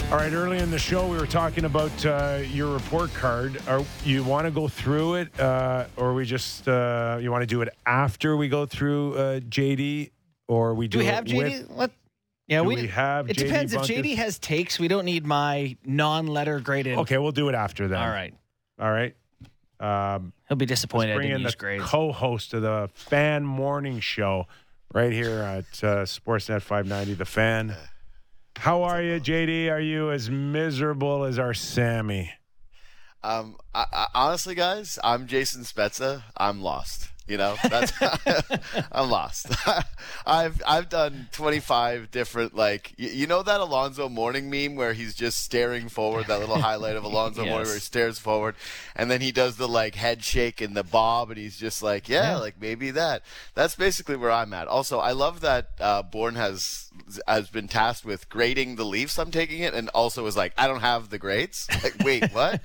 [0.09, 3.61] All right, early in the show, we were talking about uh, your report card.
[3.67, 7.45] Are you want to go through it, uh, or we just uh, you want to
[7.47, 10.11] do it after we go through uh, JD,
[10.47, 11.37] or we do, do we it have JD?
[11.67, 11.91] with- what?
[12.47, 14.79] Yeah, do we, we have It JD depends if JD has takes.
[14.79, 16.97] We don't need my non-letter graded.
[16.99, 17.99] Okay, we'll do it after that.
[18.01, 18.33] All right.
[18.79, 19.15] all right.
[19.79, 21.83] Um, He'll be let's disappointed I bring didn't in use the grades.
[21.83, 24.47] co-host of the Fan Morning Show,
[24.93, 27.13] right here at uh, Sportsnet 590.
[27.15, 27.75] The Fan.
[28.55, 29.69] How are you, JD?
[29.71, 32.31] Are you as miserable as our Sammy?
[33.23, 36.23] Um, I, I, honestly, guys, I'm Jason Spezza.
[36.37, 37.09] I'm lost.
[37.27, 37.93] You know, that's
[38.91, 39.47] I'm lost.
[40.25, 45.13] I've I've done 25 different like you, you know that Alonzo Mourning meme where he's
[45.13, 46.27] just staring forward.
[46.27, 47.49] That little highlight of Alonzo Yes.
[47.49, 48.55] Morning where he stares forward,
[48.95, 52.07] and then he does the like head shake and the bob, and he's just like,
[52.09, 53.23] yeah, like maybe that.
[53.55, 54.67] That's basically where I'm at.
[54.67, 56.89] Also, I love that uh, Bourne has
[57.27, 59.19] has been tasked with grading the Leafs.
[59.19, 61.67] I'm taking it, and also is like, I don't have the grades.
[61.83, 62.61] Like, wait, what?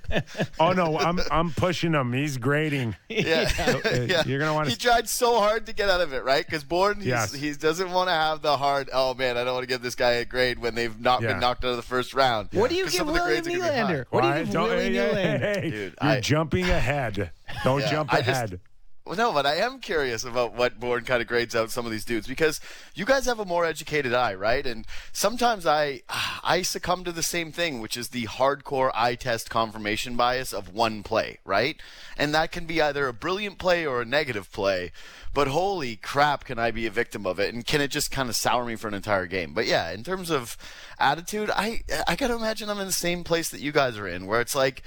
[0.58, 2.12] Oh no, I'm I'm pushing him.
[2.12, 2.96] He's grading.
[3.08, 6.44] Yeah, Uh, You're gonna want He tried so hard to get out of it, right?
[6.44, 7.32] Because Borden, he's, Yes.
[7.32, 8.88] he doesn't want to have the hard.
[8.92, 11.28] Oh man, I don't want to give this guy a grade when they've not Yeah.
[11.32, 12.48] been knocked out of the first round.
[12.52, 13.92] What do you give some of William grades are gonna be high.
[13.92, 14.04] Nylander?
[14.10, 15.70] What do you give don't- Willie hey, hey, hey, hey.
[15.70, 17.30] Dude, You're I- jumping ahead.
[17.64, 18.60] Don't Yeah, jump I just- ahead.
[19.04, 21.90] Well, no, but I am curious about what Bourne kind of grades out some of
[21.90, 22.60] these dudes because
[22.94, 24.64] you guys have a more educated eye, right?
[24.64, 26.02] And sometimes I
[26.44, 30.72] I succumb to the same thing, which is the hardcore eye test confirmation bias of
[30.72, 31.80] one play, right?
[32.16, 34.92] And that can be either a brilliant play or a negative play.
[35.34, 37.52] But holy crap, can I be a victim of it?
[37.52, 39.52] And can it just kind of sour me for an entire game?
[39.52, 40.56] But yeah, in terms of
[41.00, 44.26] attitude, I I gotta imagine I'm in the same place that you guys are in,
[44.26, 44.84] where it's like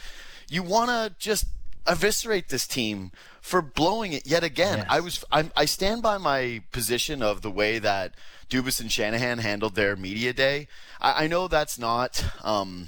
[0.47, 1.47] you want to just
[1.87, 4.79] eviscerate this team for blowing it yet again.
[4.79, 4.87] Yes.
[4.89, 8.13] I was I'm, I stand by my position of the way that
[8.49, 10.67] Dubas and Shanahan handled their media day.
[10.99, 12.87] I, I know that's not um,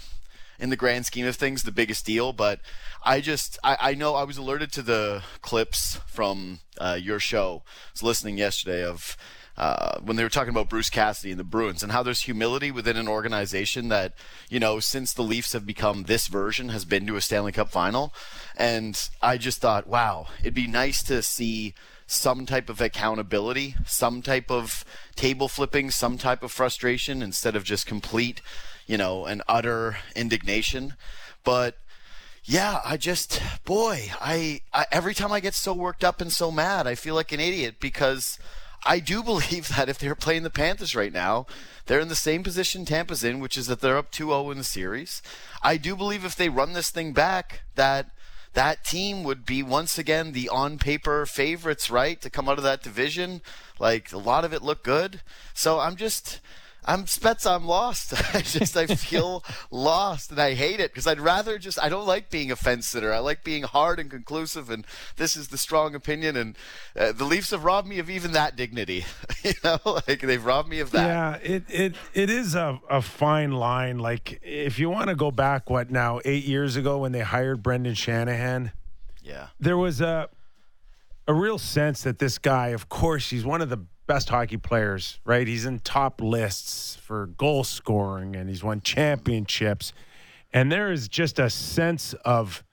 [0.59, 2.59] in the grand scheme of things the biggest deal, but
[3.05, 7.63] I just I, I know I was alerted to the clips from uh, your show.
[7.65, 9.15] I was listening yesterday of
[9.57, 12.69] uh, when they were talking about Bruce Cassidy and the Bruins and how there's humility
[12.69, 14.13] within an organization that,
[14.49, 17.71] you know, since the Leafs have become this version, has been to a Stanley Cup
[17.71, 18.13] final.
[18.55, 21.73] And I just thought, wow, it'd be nice to see
[22.05, 27.63] some type of accountability, some type of table flipping, some type of frustration instead of
[27.63, 28.41] just complete,
[28.85, 30.93] you know, and utter indignation.
[31.43, 31.77] But
[32.43, 36.51] yeah, I just, boy, I, I every time I get so worked up and so
[36.51, 38.39] mad, I feel like an idiot because
[38.87, 41.45] I do believe that if they're playing the Panthers right now,
[41.85, 44.63] they're in the same position Tampa's in, which is that they're up 2-0 in the
[44.63, 45.21] series.
[45.61, 48.09] I do believe if they run this thing back, that
[48.53, 52.63] that team would be once again the on paper favorites, right, to come out of
[52.63, 53.41] that division.
[53.77, 55.21] Like a lot of it looked good.
[55.53, 56.39] So I'm just.
[56.87, 57.45] I'm Spets.
[57.45, 58.13] I'm lost.
[58.35, 61.77] I just I feel lost, and I hate it because I'd rather just.
[61.81, 63.13] I don't like being a fence sitter.
[63.13, 64.85] I like being hard and conclusive, and
[65.17, 66.37] this is the strong opinion.
[66.37, 66.57] And
[66.97, 69.05] uh, the Leafs have robbed me of even that dignity.
[69.43, 71.07] you know, like they've robbed me of that.
[71.07, 73.99] Yeah, it it it is a, a fine line.
[73.99, 77.61] Like if you want to go back, what now eight years ago when they hired
[77.61, 78.71] Brendan Shanahan,
[79.21, 79.47] Yeah.
[79.59, 80.29] there was a
[81.27, 85.19] a real sense that this guy, of course, he's one of the best hockey players,
[85.25, 85.45] right?
[85.45, 89.93] He's in top lists for goal scoring and he's won championships.
[90.51, 92.63] And there is just a sense of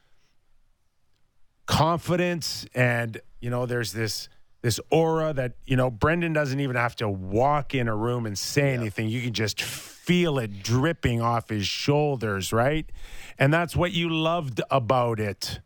[1.66, 4.28] confidence and you know there's this
[4.60, 8.38] this aura that you know Brendan doesn't even have to walk in a room and
[8.38, 12.90] say anything you can just feel it dripping off his shoulders right
[13.38, 15.60] and that's what you loved about it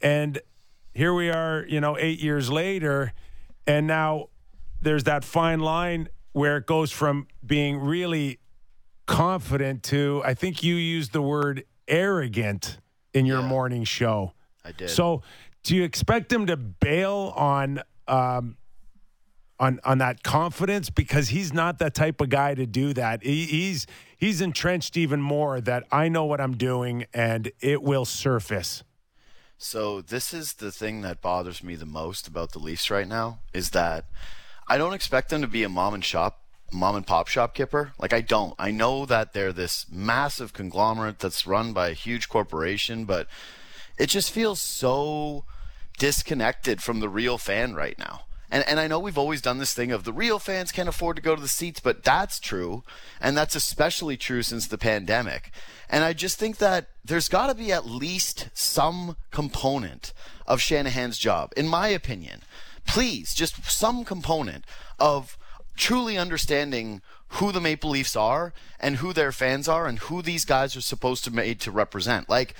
[0.00, 0.38] and
[0.94, 3.12] here we are you know 8 years later
[3.66, 4.28] and now
[4.86, 8.38] there's that fine line where it goes from being really
[9.06, 12.78] confident to I think you used the word arrogant
[13.12, 13.48] in your Yeah.
[13.48, 14.32] morning show
[14.64, 14.90] I did.
[14.90, 15.22] so,
[15.64, 18.56] do you expect him to bail on um,
[19.58, 23.22] on on that confidence because he's not that type of guy to do that?
[23.24, 28.04] He, he's he's entrenched even more that I know what I'm doing and it will
[28.04, 28.84] surface.
[29.58, 33.38] So this is the thing that bothers me the most about the Leafs right now
[33.54, 34.04] is that
[34.68, 36.40] I don't expect them to be a mom and shop
[36.72, 37.92] mom and pop shop Kyper.
[37.98, 38.54] Like I don't.
[38.58, 43.28] I know that they're this massive conglomerate that's run by a huge corporation, but
[43.98, 45.44] it just feels so
[45.98, 48.22] disconnected from the real fan right now.
[48.50, 51.16] And and I know we've always done this thing of the real fans can't afford
[51.16, 52.84] to go to the seats, but that's true,
[53.20, 55.50] and that's especially true since the pandemic.
[55.88, 60.12] And I just think that there's got to be at least some component
[60.46, 62.42] of Shanahan's job, in my opinion.
[62.86, 64.64] Please, just some component
[64.98, 65.36] of
[65.76, 70.44] truly understanding who the Maple Leafs are and who their fans are and who these
[70.44, 72.28] guys are supposed to made to represent.
[72.28, 72.54] Like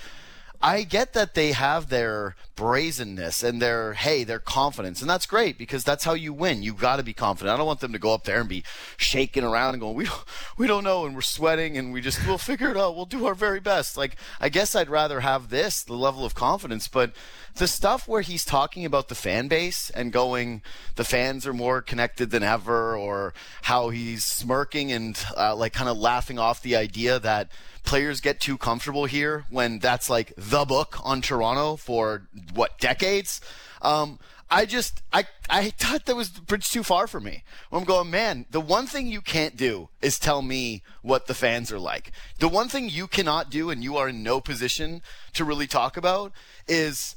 [0.61, 5.57] I get that they have their brazenness and their hey, their confidence, and that's great
[5.57, 6.63] because that's how you win.
[6.63, 7.53] You got to be confident.
[7.53, 8.63] I don't want them to go up there and be
[8.97, 10.23] shaking around and going, we don't,
[10.57, 12.95] we don't know, and we're sweating, and we just we'll figure it out.
[12.95, 13.97] We'll do our very best.
[13.97, 17.13] Like I guess I'd rather have this, the level of confidence, but
[17.55, 20.61] the stuff where he's talking about the fan base and going,
[20.95, 25.89] the fans are more connected than ever, or how he's smirking and uh, like kind
[25.89, 27.49] of laughing off the idea that
[27.87, 33.39] players get too comfortable here when that's like the book on Toronto for what decades.
[33.81, 34.19] Um,
[34.49, 37.43] I just I I thought that was bridge too far for me.
[37.71, 38.45] I'm going, man.
[38.51, 42.11] The one thing you can't do is tell me what the fans are like.
[42.39, 45.01] The one thing you cannot do, and you are in no position
[45.33, 46.33] to really talk about,
[46.67, 47.15] is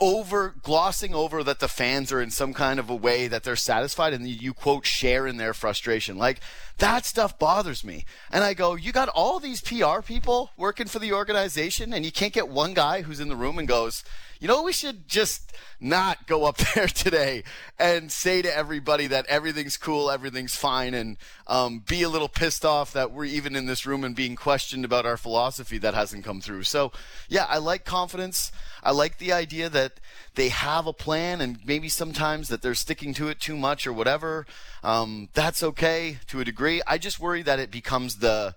[0.00, 3.56] over glossing over that the fans are in some kind of a way that they're
[3.56, 6.18] satisfied and you quote share in their frustration.
[6.18, 6.40] Like
[6.78, 8.04] that stuff bothers me.
[8.30, 12.12] And i go you got all these pr people working for the organization and you
[12.12, 14.04] can't get one guy who's in the room and goes
[14.42, 17.44] you know we should just not go up there today
[17.78, 22.64] and say to everybody that everything's cool everything's fine and um, be a little pissed
[22.64, 26.24] off that we're even in this room and being questioned about our philosophy that hasn't
[26.24, 26.90] come through so
[27.28, 28.50] yeah i like confidence
[28.82, 30.00] I like the idea that
[30.34, 33.92] they have a plan and maybe sometimes that they're sticking to it too much or
[33.92, 34.44] whatever.
[34.82, 36.82] Um, that's okay to a degree.
[36.86, 38.56] I just worry that it becomes the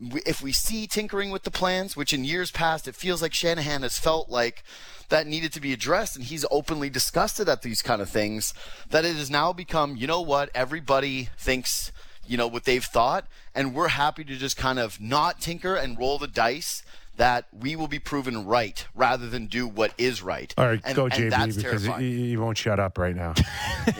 [0.00, 3.82] if we see tinkering with the plans, which in years past it feels like Shanahan
[3.82, 4.64] has felt like
[5.08, 8.54] that needed to be addressed and he's openly disgusted at these kind of things,
[8.90, 11.92] that it has now become, you know what, everybody thinks
[12.26, 15.98] you know what they've thought and we're happy to just kind of not tinker and
[15.98, 16.82] roll the dice
[17.16, 20.52] that we will be proven right rather than do what is right.
[20.58, 22.10] All right, and, go and JB because you, terrifying.
[22.10, 23.34] you won't shut up right now.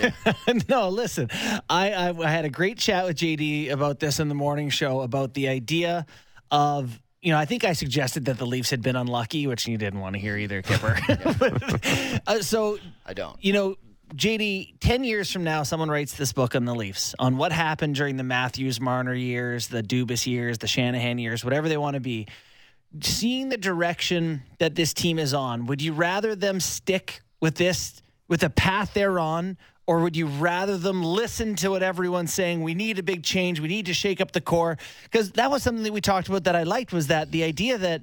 [0.69, 1.31] no, listen.
[1.71, 5.03] I, I I had a great chat with JD about this in the morning show
[5.03, 6.07] about the idea
[6.51, 9.79] of you know I think I suggested that the Leafs had been unlucky, which you
[9.79, 12.21] didn't want to hear either, Kyper.
[12.27, 13.43] uh, so I don't.
[13.45, 13.77] you know.
[14.15, 17.97] JD, 10 years from now, someone writes this book on the Leafs, on what happened
[17.97, 22.01] during the Matthews Marner years, the Dubas years, the Shanahan years, whatever they want to
[22.01, 22.29] be.
[23.03, 28.03] Seeing the direction that this team is on, would you rather them stick with this,
[28.29, 32.63] with the path they're on, or would you rather them listen to what everyone's saying?
[32.63, 33.61] We need a big change.
[33.61, 34.79] We need to shake up the core.
[35.03, 37.77] Because that was something that we talked about that I liked was that the idea
[37.79, 38.03] that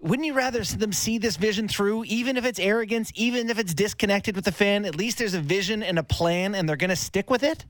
[0.00, 3.74] wouldn't you rather them see this vision through, even if it's arrogance, even if it's
[3.74, 4.84] disconnected with the fan?
[4.86, 7.66] At least there's a vision and a plan, and they're going to stick with it.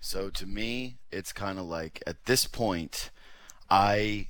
[0.00, 3.10] So to me, it's kind of like at this point,
[3.68, 4.28] I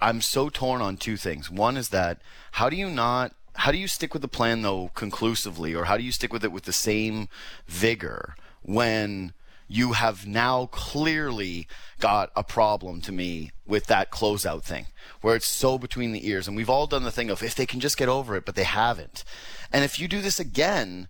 [0.00, 1.50] I'm so torn on two things.
[1.50, 2.20] One is that
[2.52, 5.96] how do you not how do you stick with the plan though conclusively or how
[5.96, 7.28] do you stick with it with the same
[7.66, 9.32] vigor when
[9.68, 11.66] you have now clearly
[11.98, 14.86] got a problem to me with that closeout thing
[15.20, 16.46] where it's so between the ears.
[16.46, 18.54] And we've all done the thing of if they can just get over it, but
[18.54, 19.24] they haven't.
[19.72, 21.08] And if you do this again,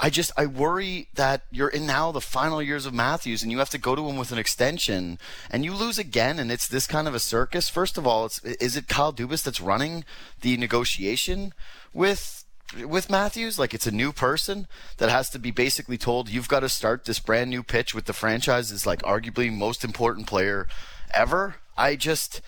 [0.00, 3.58] I just I worry that you're in now the final years of Matthews and you
[3.58, 5.18] have to go to him with an extension
[5.50, 7.68] and you lose again and it's this kind of a circus.
[7.68, 10.04] First of all, it's is it Kyle Dubas that's running
[10.40, 11.52] the negotiation
[11.92, 12.44] with
[12.84, 13.58] with Matthews?
[13.58, 14.68] Like it's a new person
[14.98, 18.04] that has to be basically told you've got to start this brand new pitch with
[18.04, 20.68] the franchise is like arguably most important player
[21.12, 21.56] ever.
[21.76, 22.40] I just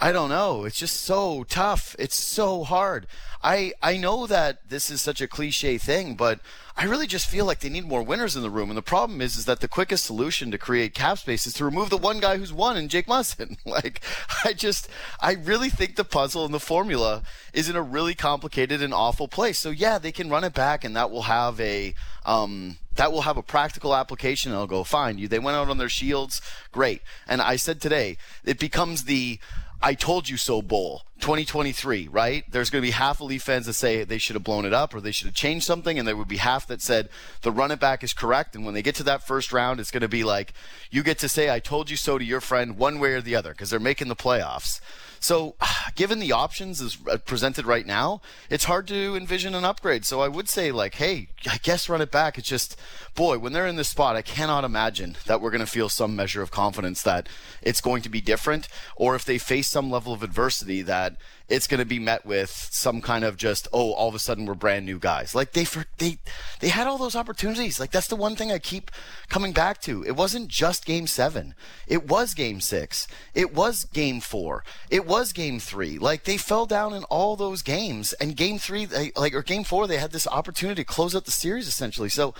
[0.00, 0.64] I don't know.
[0.64, 1.94] It's just so tough.
[1.98, 3.06] It's so hard.
[3.42, 6.40] I I know that this is such a cliche thing, but
[6.76, 8.70] I really just feel like they need more winners in the room.
[8.70, 11.64] And the problem is, is that the quickest solution to create cap space is to
[11.64, 13.58] remove the one guy who's won in Jake Muzzin.
[13.66, 14.00] like,
[14.44, 14.88] I just,
[15.20, 19.28] I really think the puzzle and the formula is in a really complicated and awful
[19.28, 19.58] place.
[19.58, 23.22] So yeah, they can run it back, and that will have a, um, that will
[23.22, 24.52] have a practical application.
[24.52, 25.18] And I'll go fine.
[25.18, 26.40] You, they went out on their shields,
[26.72, 27.02] great.
[27.28, 29.38] And I said today, it becomes the
[29.84, 32.44] I told you so bowl 2023, right?
[32.48, 34.72] There's going to be half of Leaf fans that say they should have blown it
[34.72, 37.08] up or they should have changed something, and there would be half that said
[37.42, 38.54] the run it back is correct.
[38.54, 40.52] And when they get to that first round, it's going to be like
[40.90, 43.34] you get to say I told you so to your friend one way or the
[43.34, 44.80] other because they're making the playoffs.
[45.22, 45.54] So,
[45.94, 48.20] given the options as uh, presented right now,
[48.50, 50.04] it's hard to envision an upgrade.
[50.04, 52.36] So, I would say, like, hey, I guess run it back.
[52.36, 52.78] It's just,
[53.14, 56.16] boy, when they're in this spot, I cannot imagine that we're going to feel some
[56.16, 57.28] measure of confidence that
[57.62, 61.16] it's going to be different, or if they face some level of adversity, that
[61.48, 64.46] it's going to be met with some kind of just, oh, all of a sudden
[64.46, 65.34] we're brand new guys.
[65.34, 65.66] Like they
[65.98, 66.18] they
[66.60, 67.78] they had all those opportunities.
[67.78, 68.90] Like that's the one thing I keep
[69.28, 70.04] coming back to.
[70.04, 71.54] It wasn't just Game Seven.
[71.86, 73.06] It was Game Six.
[73.34, 74.64] It was Game Four.
[74.90, 75.98] It was Game Three.
[75.98, 79.64] Like they fell down in all those games, and Game Three, they, like or Game
[79.64, 82.08] Four, they had this opportunity to close out the series essentially.
[82.08, 82.34] So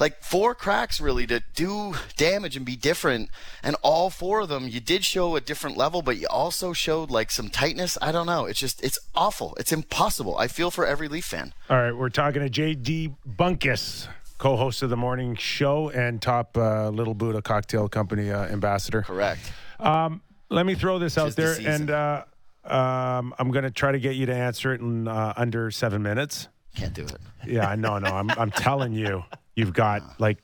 [0.00, 3.30] like four cracks really to do damage and be different.
[3.62, 7.10] And all four of them, you did show a different level, but you also showed
[7.10, 7.98] like some tightness.
[8.00, 8.46] I don't know.
[8.46, 9.54] It's just, it's awful.
[9.60, 10.36] It's impossible.
[10.38, 11.52] I feel for every Leaf fan.
[11.68, 11.92] All right.
[11.92, 17.14] We're talking to JD Bunkus co host of the morning show and top uh, Little
[17.14, 19.02] Buddha Cocktail Company uh, ambassador.
[19.02, 19.40] Correct.
[19.78, 21.72] Um, let me throw this out there, season.
[21.72, 22.24] and uh,
[22.64, 26.02] um, I'm going to try to get you to answer it in uh, under seven
[26.02, 26.48] minutes.
[26.74, 27.18] Can't do it.
[27.46, 28.08] Yeah, no, no.
[28.08, 29.24] I'm, I'm telling you,
[29.60, 30.38] you've got like,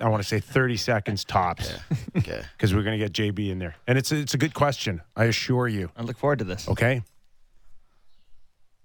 [0.00, 1.72] I want to say 30 seconds tops
[2.16, 2.42] Okay.
[2.56, 3.76] because we're going to get JB in there.
[3.86, 5.90] And it's a, it's a good question, I assure you.
[5.96, 6.68] I look forward to this.
[6.68, 7.02] Okay.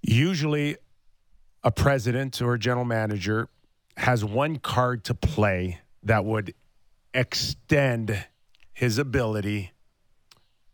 [0.02, 0.78] Usually,
[1.64, 3.50] a president or a general manager
[3.98, 6.54] has one card to play that would
[7.14, 8.26] extend
[8.72, 9.72] his ability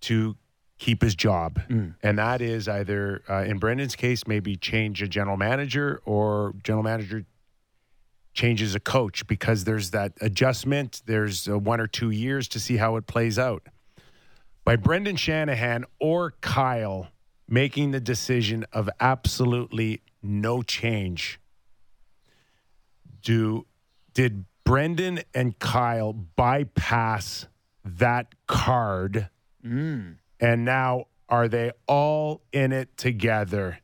[0.02, 0.36] to
[0.78, 1.60] keep his job.
[2.04, 6.84] And that is either, uh, in Brendan's case, maybe change a general manager or general
[6.84, 7.26] manager
[8.36, 11.02] changes a coach because there's that adjustment.
[11.06, 13.64] There's uh, one or two years to see how it plays out.
[14.64, 17.08] By Brendan Shanahan or Kyle
[17.48, 21.40] making the decision of absolutely no change,
[23.22, 23.66] do
[24.14, 27.48] did Brendan and Kyle bypass
[27.84, 29.30] that card?
[30.40, 33.80] And now are they all in it together?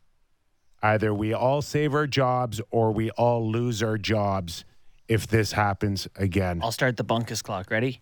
[0.83, 4.65] Either we all save our jobs or we all lose our jobs
[5.07, 6.59] if this happens again.
[6.63, 7.69] I'll start the bunkus clock.
[7.69, 8.01] Ready?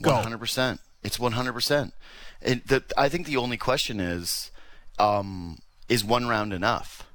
[0.00, 0.12] Go.
[0.12, 0.80] One hundred percent.
[1.02, 1.92] It's one hundred percent.
[2.40, 4.50] And the, I think the only question is,
[4.98, 5.58] um,
[5.88, 7.06] is one round enough?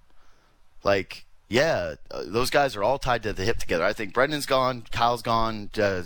[0.84, 3.84] Like, yeah, uh, those guys are all tied to the hip together.
[3.84, 6.04] I think Brendan's gone, Kyle's gone, uh,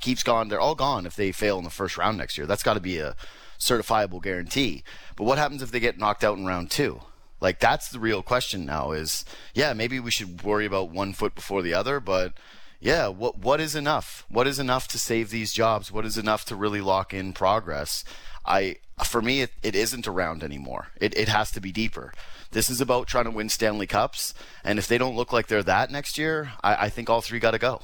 [0.00, 0.48] Keefe's gone.
[0.48, 2.46] They're all gone if they fail in the first round next year.
[2.46, 3.14] That's got to be a
[3.58, 4.84] certifiable guarantee.
[5.16, 7.00] But what happens if they get knocked out in round two?
[7.40, 8.92] Like that's the real question now.
[8.92, 9.24] Is
[9.54, 12.34] yeah, maybe we should worry about one foot before the other, but
[12.80, 14.24] yeah, what what is enough?
[14.28, 15.90] What is enough to save these jobs?
[15.90, 18.04] What is enough to really lock in progress?
[18.44, 20.88] I for me it, it isn't around anymore.
[21.00, 22.12] It it has to be deeper.
[22.50, 24.32] This is about trying to win Stanley Cups,
[24.64, 27.38] and if they don't look like they're that next year, I, I think all three
[27.38, 27.82] got to go.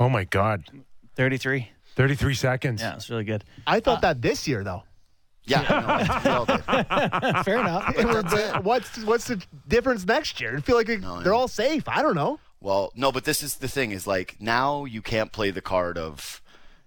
[0.00, 0.64] Oh my God.
[1.14, 1.68] 33.
[1.94, 2.80] 33 seconds.
[2.80, 3.44] Yeah, it's really good.
[3.66, 4.84] I thought uh, that this year though.
[5.44, 5.62] Yeah,
[6.24, 7.42] no, we.
[7.42, 7.94] Fair enough.
[7.96, 10.56] But what's what's the difference next year?
[10.56, 11.38] I feel like they- No, they're yeah.
[11.38, 11.88] all safe.
[11.88, 12.38] I don't know.
[12.60, 15.98] Well, no, but this is the thing is like now you can't play the card
[15.98, 16.40] of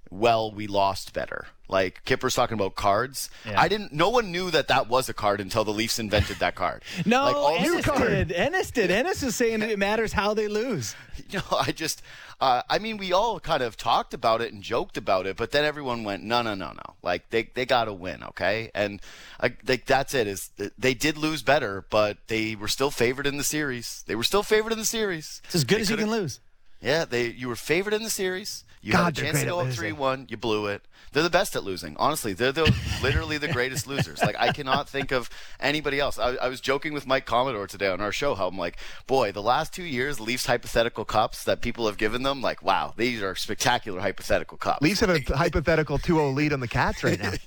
[0.10, 1.47] well, we lost better.
[1.68, 3.30] Like Kyper's talking about cards.
[3.43, 3.60] Yeah.
[3.60, 6.53] I didn't no one knew that that was a card until the Leafs invented that
[6.53, 6.84] card.
[7.08, 8.32] No, like, all Ennis sudden- did.
[8.32, 8.91] Ennis did.
[8.91, 10.95] Ennis is saying it matters how they lose.
[11.30, 12.03] you know, I just,
[12.39, 15.49] uh, I mean, we all kind of talked about it and joked about it, but
[15.51, 16.93] then everyone went, no, no, no, no.
[17.01, 18.70] Like they, they got to win, okay?
[18.76, 19.01] And
[19.41, 20.28] like that's it.
[20.28, 24.03] Is they did lose better, but they were still favored in the series.
[24.06, 25.41] They were still favored in the series.
[25.45, 26.39] It's as good They as you can lose.
[26.80, 28.64] Yeah, they you were favored in the series.
[28.86, 30.28] You God, had a chance to go up three one.
[30.30, 30.84] You blew it.
[31.12, 31.96] They're the best at losing.
[31.98, 32.72] Honestly, they're the
[33.02, 34.22] literally the greatest losers.
[34.22, 35.28] Like I cannot think of
[35.60, 36.20] anybody else.
[36.20, 38.78] I, I was joking with Mike Commodore today on our show how I'm like,
[39.08, 42.94] boy, the last two years, Leafs hypothetical cups that people have given them, like, wow,
[42.96, 44.84] these are spectacular hypothetical cups.
[44.84, 47.32] Leafs have a hypothetical 2-0 lead on the Cats right now.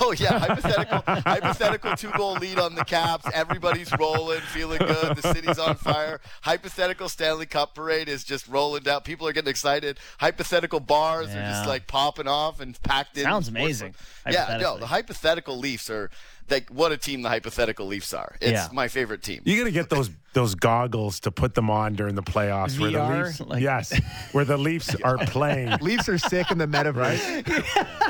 [0.00, 3.24] Oh yeah, hypothetical hypothetical two goal lead on the Caps.
[3.32, 5.16] Everybody's rolling, feeling good.
[5.16, 6.20] The city's on fire.
[6.42, 9.02] Hypothetical Stanley Cup parade is just rolling down.
[9.02, 10.00] People are getting excited.
[10.18, 13.24] Hypothetical bars are just like popping off and packed in.
[13.24, 13.94] Sounds amazing,
[14.30, 16.10] Yeah, no, the hypothetical Leafs are
[16.50, 18.34] like what a team the hypothetical Leafs are.
[18.40, 18.68] It's Yeah.
[18.72, 19.40] my favorite team.
[19.44, 22.78] You're gonna get those those goggles to put them on during the playoffs.
[22.78, 23.24] Where the VR?
[23.26, 24.00] Leafs, Like- yes,
[24.32, 25.70] where the Leafs are playing.
[25.80, 27.20] Leafs are sick in the metaverse.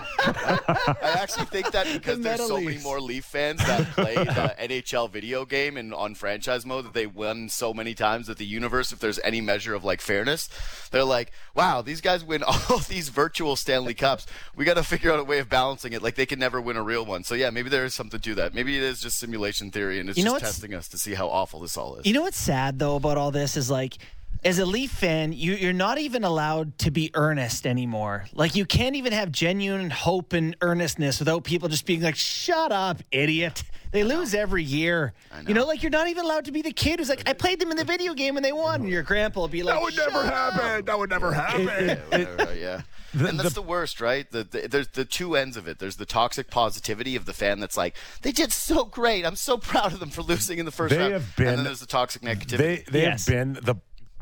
[0.24, 4.54] I actually think that because The there's so many more Leaf fans that play the
[4.60, 8.44] NHL video game and on franchise mode that they win so many times that the
[8.44, 10.48] universe, if there's any measure of like fairness,
[10.90, 14.26] they're like, wow, these guys win all these virtual Stanley Cups.
[14.54, 16.02] We got to figure out a way of balancing it.
[16.02, 17.24] Like they can never win a real one.
[17.24, 18.54] So yeah, maybe there is something to that.
[18.54, 21.14] Maybe it is just simulation theory and it's You know just testing us to see
[21.14, 22.06] how awful this all is.
[22.06, 23.98] You know what's sad though about all this is like,
[24.44, 28.24] as a Leaf fan, you, you're not even allowed to be earnest anymore.
[28.34, 32.72] Like you can't even have genuine hope and earnestness without people just being like, "Shut
[32.72, 33.62] up, idiot."
[33.92, 35.12] They lose every year.
[35.46, 37.60] You know, like you're not even allowed to be the kid who's like, "I played
[37.60, 39.82] them in the video game and they won." And your grandpa will be like, That
[39.82, 40.84] would never "Shut up." happen.
[40.86, 41.66] That would never happen.
[41.66, 42.82] yeah, whatever, right, yeah.
[43.12, 44.28] and that's the, worst, right?
[44.30, 45.78] The, the, there's the two ends of it.
[45.78, 49.26] There's the toxic positivity of the fan that's like, they did so great.
[49.26, 51.12] I'm so proud of them for losing in the first They round.
[51.12, 52.56] have and been- then there's the toxic negativity.
[52.56, 53.26] They they Yes.
[53.26, 53.74] have been the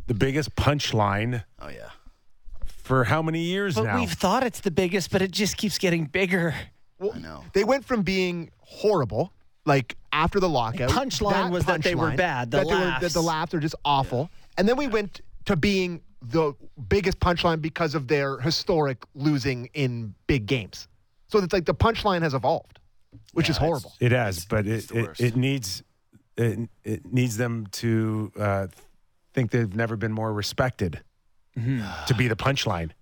[0.07, 1.91] the biggest punchline oh yeah.
[2.67, 3.99] for how many years But now?
[4.01, 6.55] we've thought it's the biggest, but it just keeps getting bigger.
[6.99, 7.45] Well, I know.
[7.55, 9.33] They went from being horrible,
[9.65, 10.91] like after the lockout.
[10.91, 13.75] punchline was that they were bad, the that, they were- that the laughs are just
[13.85, 14.31] awful.
[14.59, 16.53] And then we went to being the
[16.89, 20.87] biggest punchline because of their historic losing in big games.
[21.29, 22.79] So it's like the punchline has evolved,
[23.33, 23.93] which is Yeah, it's- horrible.
[24.01, 25.83] It has, but it, it, it needs
[26.37, 28.67] it, it needs them to uh,
[29.35, 31.03] think they've never been more respected
[31.57, 31.83] mm-hmm.
[32.07, 32.91] to be the punchline.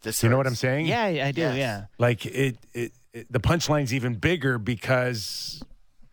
[0.00, 0.60] This You know what I'm hurts.
[0.60, 0.86] saying?
[0.86, 1.40] Yeah, I do.
[1.40, 1.56] Yes.
[1.56, 1.86] Yeah.
[1.98, 5.60] Like it, it, it the punchline's even bigger because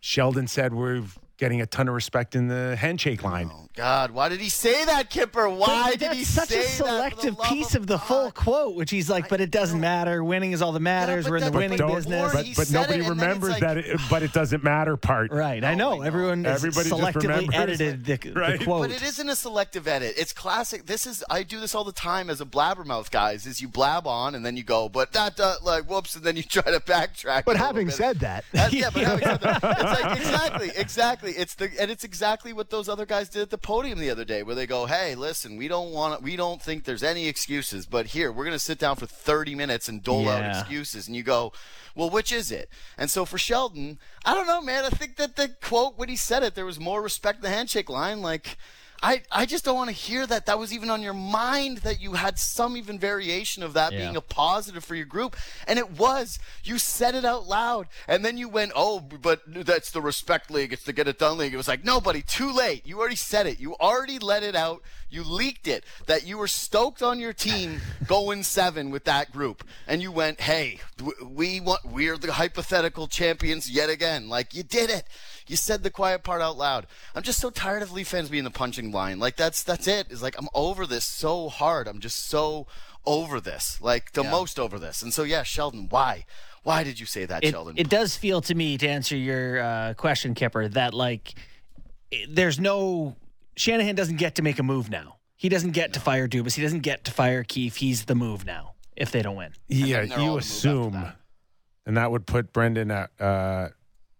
[0.00, 1.04] Sheldon said we're
[1.38, 3.50] getting a ton of respect in the handshake line.
[3.52, 5.54] Oh, God, why did he say that, Kyper?
[5.54, 6.70] Why But did he such say a that?
[6.70, 9.50] For the selective love piece of of the full quote, which he's like, but it
[9.50, 10.24] doesn't matter.
[10.24, 11.24] Winning is all that matters.
[11.26, 12.32] but We're in the winning business.
[12.32, 13.76] But but nobody it, and then it's remembers like- that.
[13.76, 15.30] It, but it doesn't matter part.
[15.30, 15.62] right.
[15.62, 15.92] I No, know.
[15.92, 16.02] I know.
[16.04, 18.58] Everyone has Everybody just selectively remembers, edited the, right?
[18.58, 18.88] the quote.
[18.88, 20.14] But it isn't a selective edit.
[20.16, 20.86] It's classic.
[20.86, 23.46] This is I do this all the time as a blabbermouth, guys.
[23.46, 26.36] Is you blab on and then you go, but that uh, like whoops, and then
[26.36, 27.44] you try to backtrack.
[27.44, 27.94] But having bit.
[27.94, 31.25] said that, That- yeah, but having said that, it's like exactly, exactly.
[31.32, 34.24] It's the and it's exactly what those other guys did at the podium the other
[34.24, 37.86] day, where they go, "Hey, listen, we don't want, we don't think there's any excuses,
[37.86, 41.16] but here we're going to sit down for 30 minutes and dole out excuses." And
[41.16, 41.52] you go,
[41.94, 44.84] "Well, which is it?" And so for Sheldon, I don't know, man.
[44.84, 47.50] I think that the quote when he said it, there was more respect in the
[47.50, 48.56] handshake line, like.
[49.02, 52.00] I, I just don't want to hear that that was even on your mind that
[52.00, 53.98] you had some even variation of that Yeah.
[54.00, 55.36] being a positive for your group.
[55.66, 56.38] And it was.
[56.64, 57.88] You said it out loud.
[58.08, 60.72] And then you went oh but that's the respect league.
[60.72, 61.54] It's the get it done league.
[61.54, 62.86] It was like no buddy too late.
[62.86, 63.60] You already said it.
[63.60, 64.82] You already let it out.
[65.08, 69.62] You leaked it that you were stoked on your team going seven with that group.
[69.86, 70.80] And you went hey
[71.22, 74.28] we want we're the hypothetical champions yet again.
[74.28, 75.04] Like you did it
[75.48, 76.86] you said the quiet part out loud.
[77.14, 79.18] I'm just so tired of Leaf fans being the punching line.
[79.18, 80.06] Like that's that's it.
[80.06, 80.12] it.
[80.12, 81.88] Is like I'm over this so hard.
[81.88, 82.66] I'm just so
[83.04, 83.80] over this.
[83.80, 85.02] Like the most over this.
[85.02, 86.24] And so yeah, Sheldon, why?
[86.62, 87.78] Why did you say that, it, Sheldon?
[87.78, 91.34] it does feel to me to answer your uh, question, Kyper, that like
[92.28, 93.14] there's no
[93.56, 95.16] Shanahan doesn't get to make a move now.
[95.36, 96.54] He doesn't get to fire Dubas.
[96.54, 97.76] He doesn't get to fire Keefe.
[97.76, 99.52] He's the move now if they don't win.
[99.68, 101.16] Yeah, then they're all you to move after assume, that.
[101.84, 103.68] and that would put Brendan at uh,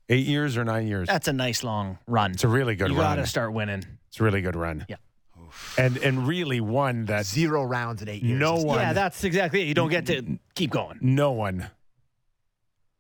[0.09, 1.09] eight years or nine years.
[1.09, 2.32] That's a nice long run.
[2.32, 3.11] It's a really good you run.
[3.12, 3.84] You got to start winning.
[4.09, 4.86] It's a really good run.
[4.88, 4.96] Yeah.
[5.78, 8.38] and and really one that zero rounds in eight years.
[8.38, 9.66] no one, Yeah, that's exactly it.
[9.68, 10.98] You don't get to keep going.
[11.00, 11.70] no one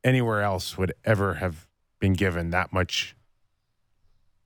[0.04, 1.66] anywhere else would ever have
[1.98, 3.16] been given that much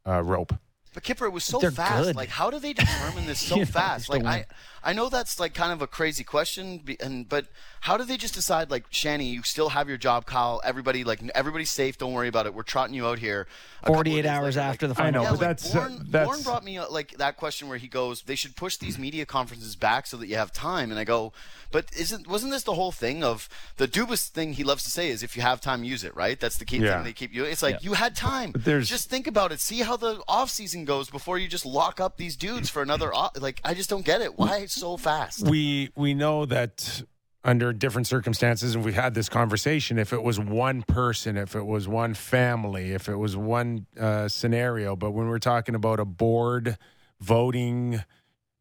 [0.06, 0.54] uh, rope.
[0.94, 2.02] But Kyper, it was so They're fast.
[2.04, 2.16] good.
[2.16, 4.08] Like, how do they determine this so fast?
[4.08, 4.44] Like, I, win.
[4.82, 7.46] I know that's like kind of a crazy question, and but
[7.80, 8.70] how do they just decide?
[8.70, 10.60] Like, Shanny, you still have your job, Kyle.
[10.64, 11.96] Everybody, like, everybody's safe.
[11.96, 12.52] Don't worry about it.
[12.54, 13.46] We're trotting you out here.
[13.82, 15.36] A couple of 48 hours later, after like- the I know, final.
[15.38, 18.22] but like, that's, uh, that's- Warren brought me uh, like that question where he goes,
[18.22, 21.32] "They should push these media conferences back so that you have time." And I go,
[21.70, 24.52] "But isn't wasn't this the whole thing of the Dubas thing?
[24.54, 26.14] He loves to say is if you have time, use it.
[26.14, 26.38] Right?
[26.38, 26.96] That's the key Yeah.
[26.96, 27.44] thing they keep you.
[27.44, 28.52] It's like you had time.
[28.54, 29.60] There's- just think about it.
[29.60, 33.14] See how the off season goes before you just lock up these dudes for another.
[33.14, 34.38] Off, like I just don't get it.
[34.38, 34.66] Why?
[34.72, 35.46] So fast.
[35.46, 37.02] we we know that
[37.42, 39.98] under different circumstances, and we've had this conversation.
[39.98, 44.28] If it was one person, if it was one family, if it was one uh,
[44.28, 46.76] scenario, but when we're talking about a board
[47.20, 48.02] voting,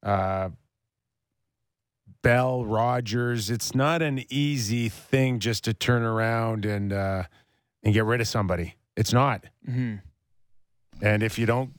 [0.01, 0.49] uh,
[2.21, 7.23] Bell Rogers, it's not an easy thing just to turn around and uh,
[7.83, 8.75] and get rid of somebody.
[8.95, 9.45] It's not.
[9.67, 9.95] Mm-hmm.
[11.01, 11.78] And if you don't,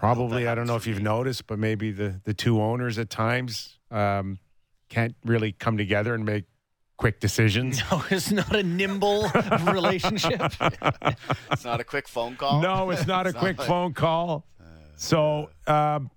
[0.00, 3.78] probably I don't know if you've noticed, but maybe the the two owners at times
[3.90, 4.38] um,
[4.88, 6.44] can't really come together and make
[6.96, 7.80] quick decisions.
[7.90, 9.28] No, it's not a nimble
[9.72, 10.40] relationship.
[11.52, 12.60] It's not a quick phone call.
[12.60, 14.44] No, it's not a It's not quick like- phone call.
[14.96, 16.10] So, um,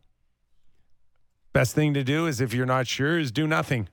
[1.53, 3.87] best thing to do is if you're not sure, is do nothing.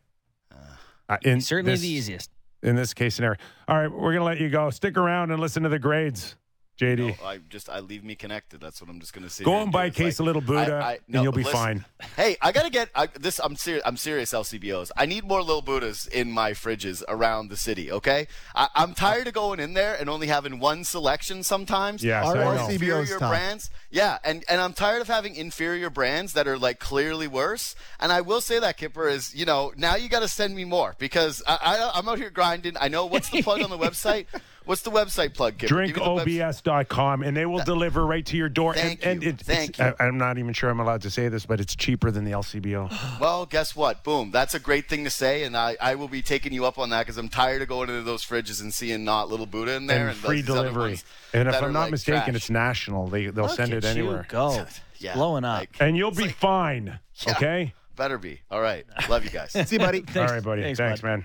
[1.09, 2.31] Uh, in Certainly this, the easiest.
[2.63, 3.39] in this case scenario.
[3.69, 4.69] All right, we're gonna let you go.
[4.71, 6.35] Stick around and listen to the grades,
[6.81, 7.21] JD.
[7.21, 8.61] No, I just I leave me connected.
[8.61, 9.45] That's what I'm just going to say.
[9.45, 11.85] Go and buy a case of Little Buddha, and you'll be fine.
[12.17, 13.39] Hey, I gotta get I, this.
[13.39, 13.83] I'm serious.
[13.87, 14.33] I'm serious.
[14.33, 14.91] LCBOs.
[14.97, 17.93] I need more Little Buddhas in my fridges around the city.
[17.93, 22.03] Okay, I, I'm tired of going in there and only having one selection sometimes.
[22.03, 23.31] Yeah, Our I inferior tough.
[23.31, 23.71] brands.
[23.91, 27.75] Yeah, and and I'm tired of having inferior brands that are like clearly worse.
[28.01, 30.65] And I will say that Kyper is, you know, now you got to send me
[30.65, 32.77] more because I, I I'm out here grinding.
[32.81, 34.27] I know what's the plug on the website.
[34.67, 35.69] What's the website plug, Kyper?
[35.69, 39.29] Give me drinkobs.com and they will deliver right to your door Thank and, and you.
[39.31, 41.75] it, Thank it's, I, i'm not even sure i'm allowed to say this but it's
[41.75, 42.91] cheaper than the lcbo
[43.21, 44.05] Well, guess what?
[44.05, 44.31] Boom.
[44.31, 46.91] That's a great thing to say, and I, I will be taking you up on
[46.91, 49.87] that because I'm tired of going into those fridges and seeing not little Buddha in
[49.87, 50.99] there and and, free delivery
[51.35, 52.37] and if i'm are, not like, mistaken trash.
[52.37, 54.67] it's national they, they'll Look send at it you anywhere Go.
[54.99, 55.61] Yeah, Blowing up.
[55.61, 57.33] like, and you'll be like- fine Yeah.
[57.33, 58.41] okay better be.
[58.51, 58.87] All right.
[59.11, 59.51] Love you guys.
[59.69, 60.03] See you, buddy.
[60.17, 61.07] all right buddy Thanks, thanks, bud.
[61.09, 61.25] man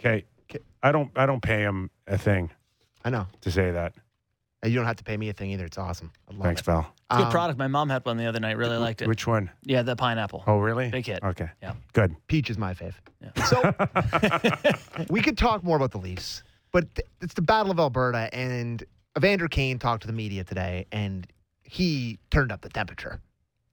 [0.00, 0.24] okay
[0.82, 2.50] i don't i don't pay him a thing
[3.04, 3.26] I know.
[3.40, 3.94] to say that
[4.62, 5.64] And You don't have to pay me a thing either.
[5.64, 6.12] It's awesome.
[6.30, 6.66] I love thanks it.
[6.66, 7.58] pal Good Um, product.
[7.58, 8.56] My mom had one the other night.
[8.56, 9.08] Really liked it.
[9.08, 9.50] which one?
[9.64, 10.44] yeah, the pineapple.
[10.46, 11.22] Oh really Big hit.
[11.24, 11.74] okay Yeah.
[11.94, 12.94] good Peach is my fave.
[13.20, 13.44] Yeah.
[13.44, 18.28] So we could talk more about the Leafs, but th- it's the Battle of Alberta,
[18.32, 18.82] and
[19.18, 21.26] Evander Kane talked to the media today, and
[21.64, 23.20] he turned up the temperature.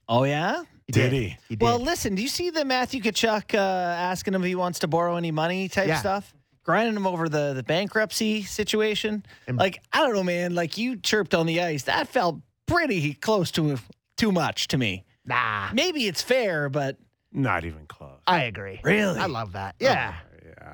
[0.08, 0.64] Oh yeah.
[0.88, 1.38] He Did he?
[1.50, 1.62] He did.
[1.64, 2.16] Well, listen.
[2.16, 5.30] Do you see the Matthew Tkachuk uh, asking him if he wants to borrow any
[5.32, 5.98] money type Yeah.
[6.00, 6.34] stuff?
[6.70, 9.26] Grinding him over the the bankruptcy situation.
[9.48, 10.54] And- like I don't know, man.
[10.54, 11.82] Like you chirped on the ice.
[11.86, 13.80] That felt pretty close to
[14.18, 15.04] too much to me.
[15.26, 16.98] nah, Maybe it's fair, but
[17.32, 18.80] not even close I agree.
[18.84, 19.18] Really?
[19.20, 19.78] I love that.
[19.82, 19.84] Oh.
[19.84, 19.94] Yeah.
[19.94, 20.14] yeah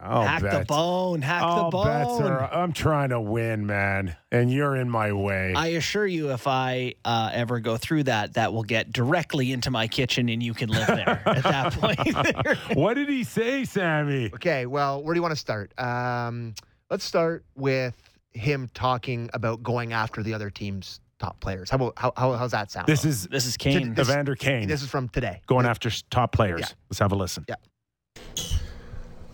[0.01, 1.21] I'll hack the bone.
[1.21, 2.23] Hack All the bets bone.
[2.23, 2.53] are.
[2.53, 5.53] I'm trying to win, man, and you're in my way.
[5.55, 9.71] I assure you, if I uh, ever go through that, that will get directly into
[9.71, 12.57] my kitchen, and you can live there at that point.
[12.77, 14.31] what did he say, Sammy?
[14.33, 15.77] Okay, well, where do you want to start?
[15.79, 16.53] Um,
[16.89, 17.95] let's start with
[18.33, 21.69] him talking about going after the other team's top players.
[21.69, 22.88] How about how, how how's that sound?
[22.88, 23.93] This is this is Kane.
[23.93, 25.41] This- Evander Kane this is from today.
[25.47, 26.61] going after top players.
[26.61, 26.67] Yeah.
[26.89, 27.45] Let's have a listen.
[27.47, 27.55] Yeah.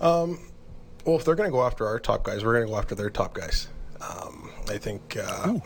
[0.02, 0.40] Um,
[1.06, 2.96] well, if they're going to go after our top guys, we're going to go after
[2.96, 3.68] their top guys.
[4.02, 5.60] Um, I think uh,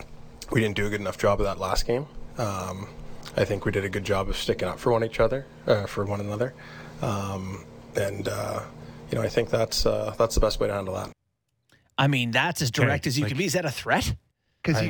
[0.51, 2.05] we didn't do a good enough job of that last game.
[2.37, 2.87] Um,
[3.37, 5.85] I think we did a good job of sticking up for one each other, uh,
[5.85, 6.53] for one another,
[7.01, 7.65] um,
[7.95, 8.61] and uh,
[9.09, 11.11] you know I think that's uh, that's the best way to handle that.
[11.97, 13.45] I mean, that's as direct Okay, as you like- can be.
[13.45, 14.15] Is that a threat?
[14.61, 14.81] Because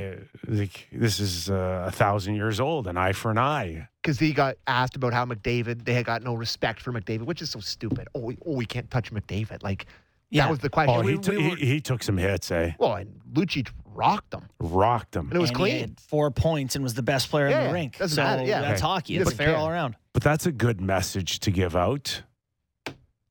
[0.48, 3.89] like, this is uh, a thousand years old, an eye for an eye.
[4.06, 7.41] Cause he got asked about how McDavid, they had got no respect for McDavid, which
[7.41, 8.08] is so stupid.
[8.16, 9.64] Oh, we, oh, we can't touch McDavid.
[9.64, 9.88] Like,
[10.30, 10.43] Yeah.
[10.43, 10.95] that was the question.
[10.95, 12.72] Oh, we- he, took we were- he took some hits, eh?
[12.80, 14.43] well, and Lucic rocked him.
[14.60, 15.28] Rocked him.
[15.28, 15.80] And it was And he clean.
[15.80, 17.97] had four points and was the best player Yeah, in the rink.
[17.97, 18.62] doesn't so matter, yeah.
[18.62, 18.88] that's Okay.
[18.88, 19.14] hockey.
[19.16, 19.58] He It's fair care.
[19.58, 19.95] all around.
[20.14, 22.22] But that's a good message to give out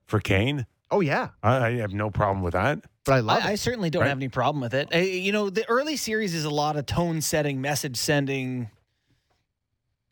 [0.06, 0.66] for Kane.
[0.90, 1.28] Oh, yeah.
[1.42, 2.80] I, I have no problem with that.
[3.04, 4.08] But I love I, I certainly don't Right.
[4.08, 4.94] have any problem with it.
[4.94, 8.70] Uh, you know, the early series is a lot of tone setting, message sending,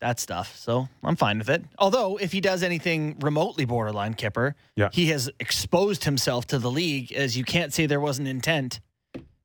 [0.03, 0.55] that stuff.
[0.57, 1.64] So I'm fine with it.
[1.78, 4.90] Although, if he does anything remotely borderline Kyper, Yeah.
[4.92, 8.80] he has exposed himself to the league as you can't say there wasn't intent.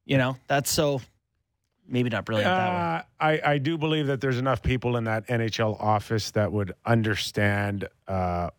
[0.05, 1.01] You know, that's so
[1.87, 2.75] maybe not brilliant that way.
[2.75, 3.01] Uh,
[3.45, 7.87] I, I do believe that there's enough people in that NHL office that would understand
[8.07, 8.49] uh,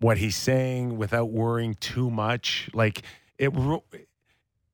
[0.00, 2.70] what he's saying without worrying too much.
[2.72, 3.02] Like
[3.38, 4.08] it, it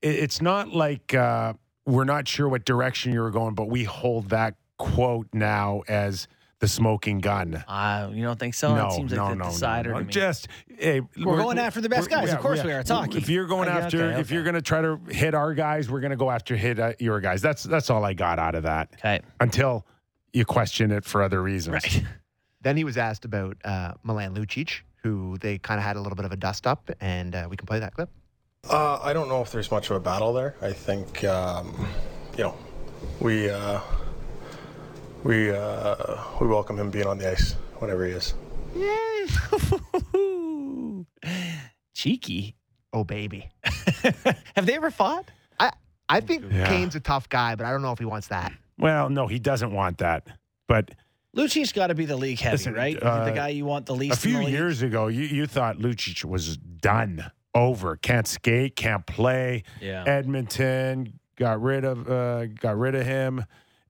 [0.03, 1.55] it's not like uh,
[1.87, 4.55] we're not sure what direction you're going, but we hold that
[4.93, 6.29] quote now as
[6.61, 7.63] the smoking gun.
[7.69, 8.75] Uh, you don't think so?
[8.75, 10.01] no, it seems like no, the no, decider no, no.
[10.01, 10.13] to me.
[10.13, 12.33] Just hey, We're going after the best guys.
[12.33, 12.81] Of course we are.
[12.81, 13.19] It's hockey.
[13.19, 15.91] If you're going Okay, after, okay, if you're going to try to hit our guys,
[15.91, 17.43] we're going to go after hit uh, your guys.
[17.43, 18.91] That's that's all I got out of that.
[18.95, 19.21] okay.
[19.41, 19.87] Until
[20.33, 21.75] you question it for other reasons.
[21.75, 22.05] Right.
[22.63, 26.17] Then he was asked about uh, Milan Lucic, who they kind of had a little
[26.17, 28.09] bit of a dust up, and uh, we can play that clip.
[28.71, 30.55] Uh, I don't know if there's much of a battle there.
[30.63, 31.87] I think um,
[32.39, 32.57] you know
[33.21, 33.81] we uh,
[35.25, 38.35] we uh, we welcome him being on the ice whenever he is.
[41.95, 42.57] Cheeky.
[42.93, 43.51] Oh baby.
[44.57, 45.31] Have they ever fought?
[45.59, 45.73] I
[46.09, 46.69] I think Yeah.
[46.69, 48.53] Kane's a tough guy, but I don't know if he wants that.
[48.79, 50.27] Well, no, he doesn't want that.
[50.67, 50.91] But
[51.37, 53.01] Lucci's got to be the league heavy, Listen, right?
[53.01, 54.19] uh, the guy you want the least.
[54.19, 58.77] a few in the years ago, you, you thought Lucic was done, over, can't skate,
[58.77, 59.63] can't play.
[59.81, 60.05] Yeah.
[60.07, 63.45] Edmonton got rid of uh, got rid of him,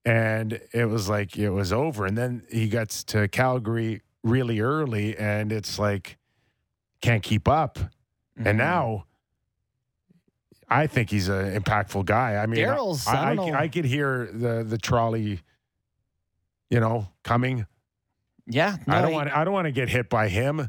[0.04, 2.06] and it was like it was over.
[2.06, 6.18] And then he gets to Calgary really early, and it's like
[7.00, 7.78] can't keep up.
[7.78, 8.46] Mm-hmm.
[8.48, 9.04] And now,
[10.68, 12.36] I think he's an impactful guy.
[12.36, 13.54] I mean, Daryl's- I, I I.
[13.54, 15.40] I could hear the the trolley,
[16.70, 17.66] you know, coming.
[18.46, 18.76] Yeah.
[18.86, 19.30] I don't he- want.
[19.30, 20.68] I don't want to get hit by him.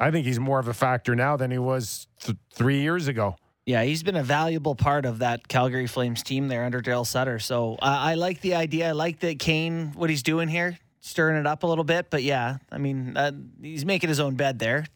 [0.00, 3.34] I think he's more of a factor now than he was th- three years ago.
[3.68, 7.38] Yeah, he's been a valuable part of that Calgary Flames team there under Daryl Sutter.
[7.38, 8.88] So I I like the idea.
[8.88, 12.08] I like that Kane, what he's doing here, stirring it up a little bit.
[12.08, 14.86] But yeah, I mean, uh, he's making his own bed there.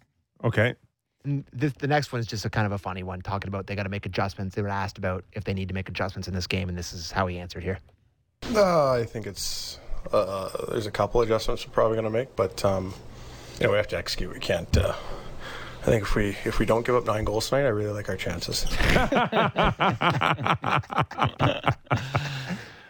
[0.42, 0.74] Okay.
[1.22, 3.66] And this, the next one is just a kind of a funny one, talking about
[3.66, 4.56] they got to make adjustments.
[4.56, 6.94] They were asked about if they need to make adjustments in this game, and this
[6.94, 7.78] is how he answered here.
[8.54, 9.80] Uh, I think it's
[10.14, 12.94] uh, there's a couple adjustments we're probably going to make, but um,
[13.60, 14.32] you know we have to execute.
[14.32, 14.74] We can't.
[15.82, 18.08] I think if we if we don't give up nine goals tonight, I really like
[18.08, 18.66] our chances.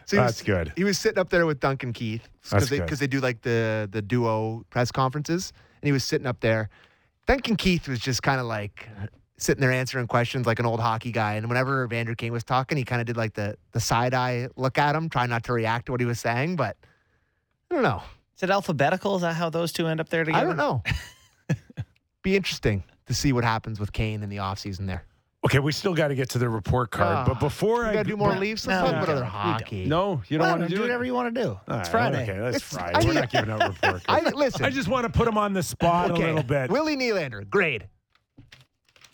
[0.04, 0.72] So he was- That's good.
[0.76, 4.02] He was sitting up there with Duncan Keith because they, they do like the the
[4.02, 6.68] duo press conferences, and he was sitting up there.
[7.26, 8.88] Duncan Keith was just kind of like
[9.38, 11.34] sitting there answering questions like an old hockey guy.
[11.34, 14.48] And whenever Vander Kane was talking, he kind of did like the the side eye
[14.56, 16.56] look at him, trying not to react to what he was saying.
[16.56, 16.76] But
[17.70, 18.02] I don't know.
[18.36, 19.16] Is it alphabetical?
[19.16, 20.44] Is that how those two end up there together?
[20.44, 20.82] I don't know.
[22.22, 25.04] Be interesting to see what happens with Kane in the offseason there.
[25.44, 27.92] Okay, we still got to get to the report card, Ah, but before we I
[27.94, 28.64] gotta do more but- leaves.
[28.64, 29.16] No, Let's talk we about don't.
[29.16, 29.30] other We don't.
[29.30, 29.84] hockey.
[29.86, 30.84] No, you don't Well, want to do, it?
[30.84, 31.48] whatever you want to do.
[31.48, 32.22] All it's right, Friday.
[32.22, 32.94] Okay, that's It's- Friday.
[32.94, 34.36] I We're not giving out report I cards.
[34.36, 34.64] listen.
[34.64, 36.22] I just want to put him on the spot okay.
[36.22, 36.70] a little bit.
[36.70, 37.88] Willie Nylander, grade.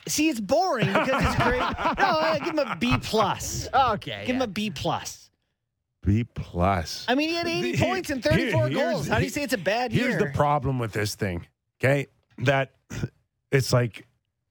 [0.07, 1.61] See, it's boring because it's great.
[1.99, 3.69] No, I give him a B plus.
[3.73, 4.25] Okay.
[4.27, 5.31] Give him a B plus.
[6.03, 7.05] B plus.
[7.09, 9.09] I mean, he had 80 The- points and 34 here's- goals.
[9.09, 10.19] How do you say it's a bad Here's year?
[10.19, 11.47] Here's the problem with this thing.
[11.83, 12.07] Okay,
[12.39, 12.73] that
[13.53, 14.07] it's like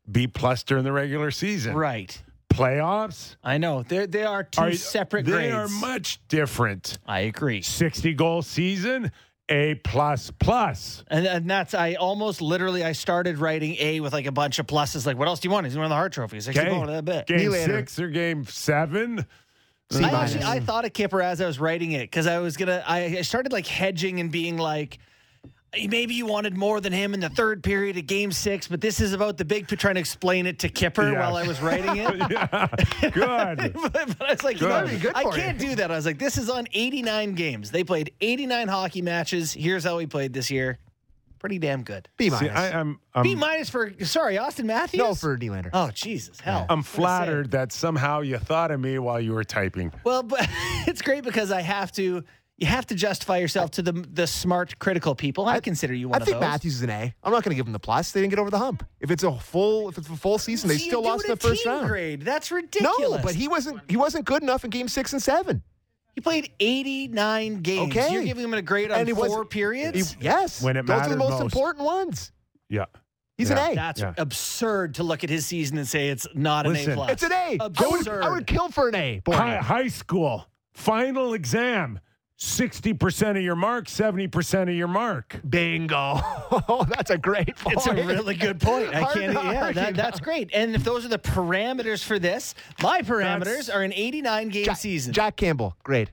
[0.10, 1.76] B plus during the regular season.
[1.76, 2.22] Right.
[2.50, 3.84] Playoffs I know.
[3.84, 5.54] They're, they are two are separate They grades.
[5.56, 6.98] are much different.
[7.06, 7.62] I agree.
[7.62, 9.12] Sixty goal season,
[9.50, 11.04] A plus plus.
[11.08, 14.66] And, and that's I almost literally I started writing A with like a bunch of
[14.66, 15.06] pluses.
[15.06, 15.68] Like, what else do you want?
[15.68, 16.40] He's winning the Hart Trophy.
[16.40, 17.28] Sixty Okay, goals, that bit.
[17.28, 19.26] game six or game seven.
[19.92, 20.34] C I minus.
[20.36, 23.04] actually I thought of Kyper as I was writing it because I was gonna I,
[23.18, 24.98] I started like hedging and being like
[25.74, 29.00] maybe you wanted more than him in the third period of game six, but this
[29.00, 31.20] is about the big trying to explain it to Kyper Yeah.
[31.20, 32.18] while I was writing it.
[32.32, 32.68] yeah,
[33.12, 33.74] good.
[33.92, 34.86] but, but I was like, you Good.
[34.86, 35.92] know, be good I can't do that.
[35.92, 37.72] I was like, this is on 89 games.
[37.72, 39.54] They played 89 hockey matches.
[39.54, 40.80] Here's how we played this year.
[41.40, 42.08] Pretty damn good.
[42.18, 42.58] B See, minus.
[42.58, 44.98] I, I'm, I'm, B minus for sorry, Auston Matthews.
[45.00, 45.70] no for Nylander.
[45.72, 46.66] Oh Jesus, hell!
[46.68, 49.92] I'm flattered that somehow you thought of me while you were typing.
[50.04, 50.48] Well, but
[50.88, 52.24] it's great because I have to.
[52.60, 55.46] You have to justify yourself to the the smart, critical people.
[55.46, 56.42] I, consider you one I of think those.
[56.42, 57.14] Matthews is an A.
[57.24, 58.12] I'm not going to give him the plus.
[58.12, 58.84] They didn't get over the hump.
[59.00, 61.26] If it's a full, if it's a full season, they So you still do lost
[61.26, 61.88] it in a the first team round.
[61.88, 62.22] Grade.
[62.24, 62.98] That's ridiculous.
[63.00, 63.82] No, but he wasn't.
[63.88, 65.62] He wasn't good enough in game six and seven.
[66.16, 67.96] he played 89 games.
[67.96, 68.12] Okay.
[68.12, 70.14] You're giving him a grade on And he four wasn't- periods.
[70.14, 71.54] He- yes, When it those are the mattered most, most.
[71.54, 72.32] important ones.
[72.70, 72.86] Yeah.
[73.38, 73.64] He's Yeah.
[73.68, 73.76] an A.
[73.76, 74.14] That's Yeah.
[74.18, 76.94] absurd to look at his season and say it's not an Listen.
[76.94, 77.12] A plus.
[77.12, 77.36] It's an A.
[77.36, 78.24] I would, Absurd.
[78.24, 79.20] I would kill for an A.
[79.24, 79.34] Boy.
[79.34, 82.00] High, high school final exam.
[82.40, 85.40] 60% of your mark, 70% of your mark.
[85.50, 86.20] Bingo.
[86.88, 87.78] that's a great point.
[87.78, 88.94] It's a really good point.
[88.94, 89.34] I can't.
[89.36, 90.52] to Yeah, that, that's great.
[90.54, 94.66] And if those are the parameters for this, my parameters That's- are an 89 game
[94.66, 95.14] Jack, season.
[95.14, 96.12] Jack Campbell, great.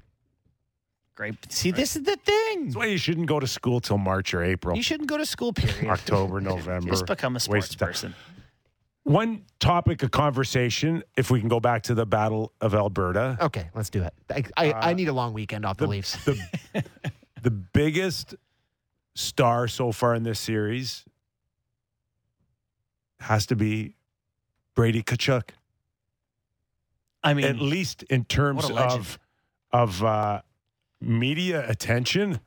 [1.15, 1.35] Great.
[1.53, 2.65] See, this is the thing.
[2.65, 4.75] That's why you shouldn't go to school till March or April.
[4.77, 5.53] You shouldn't go to school.
[5.53, 5.87] Period.
[5.89, 6.91] October, November.
[6.91, 7.89] Just become a Waste sports time.
[7.89, 8.15] person.
[9.05, 13.69] One topic of conversation, if we can go back to the Battle of Alberta, Okay,
[13.75, 14.15] let's do it.
[14.31, 16.17] I, I, Uh, I need a long weekend off the, Leafs.
[16.25, 16.83] the,
[17.43, 18.35] the biggest
[19.15, 21.05] star so far in this series
[23.21, 23.95] has to be
[24.75, 25.51] Brady Tkachuk.
[27.23, 29.01] I mean, At least in terms What a legend.
[29.01, 29.19] of
[29.73, 30.41] of uh,
[31.01, 32.41] media attention.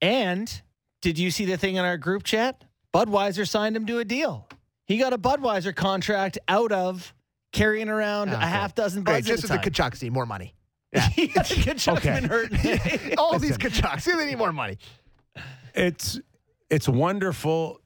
[0.00, 0.62] and
[1.00, 2.62] did you see the thing in our group chat?
[2.94, 4.46] Budweiser signed him to a deal.
[4.86, 7.14] He got a Budweiser contract out of
[7.52, 9.90] carrying around Ah, a half dozen Great, buds just at as a the time.
[9.90, 10.54] Tkachuks need more money.
[10.94, 12.14] Yeah, Tkachuk's Okay.
[12.20, 13.14] been hurting.
[13.18, 14.78] All these Tkachuks, they need more money.
[15.74, 16.20] It's
[16.70, 17.80] it's wonderful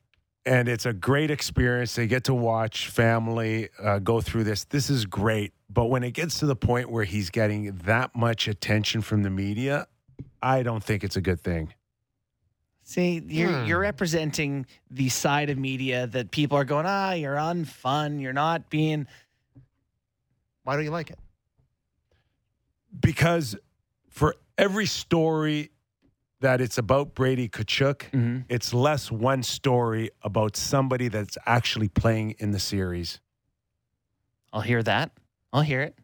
[0.45, 1.95] and it's a great experience.
[1.95, 4.65] They get to watch family uh, go through this.
[4.65, 5.53] This is great.
[5.71, 9.31] But when it gets to the point where he's getting that much attention from the
[9.31, 9.87] media,
[10.43, 11.75] I don't think it's a good thing.
[12.89, 13.67] See, you're Hmm.
[13.67, 18.19] you're representing the side of media that people are going, ah, you're unfun.
[18.19, 19.07] You're not being.
[20.63, 21.19] Why don't you like it?
[22.99, 23.57] Because
[24.09, 25.71] for every story
[26.41, 28.45] that it's about Brady Tkachuk, Mhm.
[28.49, 33.21] it's less one story about somebody that's actually playing in the series.
[34.51, 35.11] I'll hear that.
[35.53, 35.95] I'll hear it.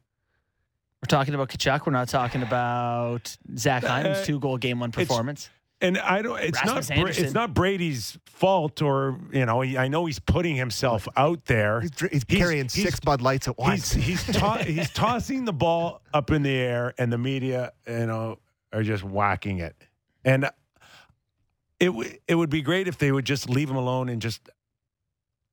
[1.01, 1.87] We're talking about Tkachuk.
[1.87, 5.49] We're not talking about Zach Hyman's Uh, two goal game one it's- performance.
[5.85, 6.39] And I don't.
[6.41, 6.95] It's Rasmus not.
[6.95, 7.25] Bra- Andersson.
[7.25, 9.61] It's not Brady's fault, or you know.
[9.61, 11.81] he- I know he's putting himself out there.
[11.83, 13.93] He's, he's He's- carrying he's- six Bud Lights at once.
[13.93, 18.07] He's he's, to- he's tossing the ball up in the air, and the media, you
[18.07, 18.39] know,
[18.73, 19.77] are just whacking it.
[20.25, 20.45] And
[21.81, 24.49] it w- it would be great if they would just leave him alone and just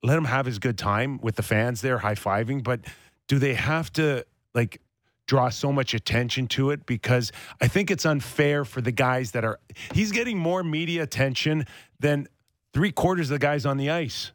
[0.04, 2.64] let him have his good time with the fans there, high fiving.
[2.64, 2.82] But
[3.28, 4.26] do they have to
[4.56, 4.82] like
[5.28, 6.86] draw so much attention to it?
[6.86, 9.60] Because I think it's unfair for the guys that are.
[9.94, 11.66] He's getting more media attention
[12.00, 12.28] than
[12.74, 14.32] three quarters of the guys on the ice,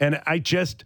[0.00, 0.84] and I just.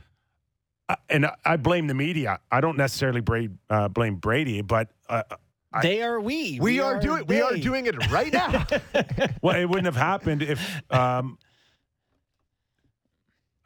[1.08, 2.40] And I blame the media.
[2.50, 5.22] I don't necessarily blame, uh, blame Brady, but uh,
[5.80, 6.58] they are we.
[6.60, 8.66] we, are, doing we are doing it right now.
[9.42, 11.38] well, it wouldn't have happened if um,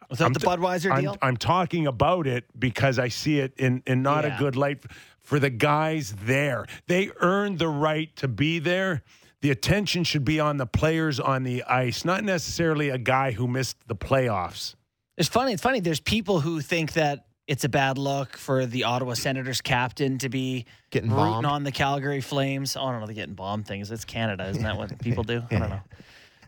[0.09, 1.16] without I'm the Budweiser I'm, deal.
[1.20, 4.37] I'm talking about it because I see it in, in not Yeah.
[4.37, 4.85] a good light
[5.27, 6.66] for the guys there.
[6.87, 9.03] They earned the right to be there.
[9.43, 13.47] The attention should be on the players on the ice, not necessarily a guy who
[13.49, 14.77] missed the playoffs.
[15.18, 15.53] It's funny.
[15.53, 15.81] It's funny.
[15.81, 20.29] There's people who think that it's a bad look for the Ottawa Senators captain to
[20.29, 21.47] be Getting rooting bombed.
[21.47, 22.77] on the Calgary Flames.
[22.77, 23.07] Oh, I don't know.
[23.07, 23.91] The getting bombed things.
[23.91, 25.43] It's Canada, isn't that what people do?
[25.51, 25.81] I don't know.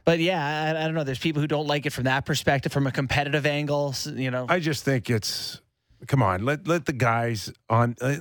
[0.05, 1.05] But yeah, I, I don't know.
[1.05, 3.95] There's people who don't like it from that perspective, from a competitive angle.
[4.07, 5.61] You know, I just think it's
[6.07, 6.45] come on.
[6.45, 7.97] Let let the guys on.
[8.01, 8.17] Uh,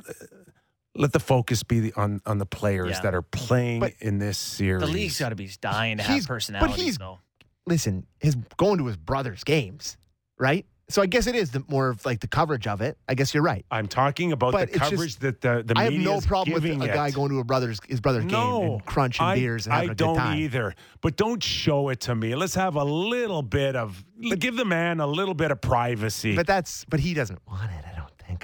[0.98, 3.02] let the focus be on on the players Yeah.
[3.02, 4.82] that are playing But in this series.
[4.82, 7.20] the league's got to be dying to have He's- but he's- though.
[7.66, 9.98] Listen, his going to his brother's games,
[10.40, 10.66] right?
[10.90, 12.98] So I guess it is the more of like the coverage of it.
[13.10, 13.66] I guess you're right.
[13.70, 16.54] I'm talking about But the coverage just- that the the I have no media's problem
[16.54, 17.14] with a giving guy it.
[17.14, 18.36] going to a brother's his brother's game
[18.72, 20.38] and crunching I, beers and I having a don't good time.
[20.40, 20.76] either.
[21.02, 22.36] But don't show it to me.
[22.36, 24.02] Let's have a little bit of
[24.40, 26.38] give the man a little bit of privacy.
[26.38, 27.84] But that's but he doesn't want it.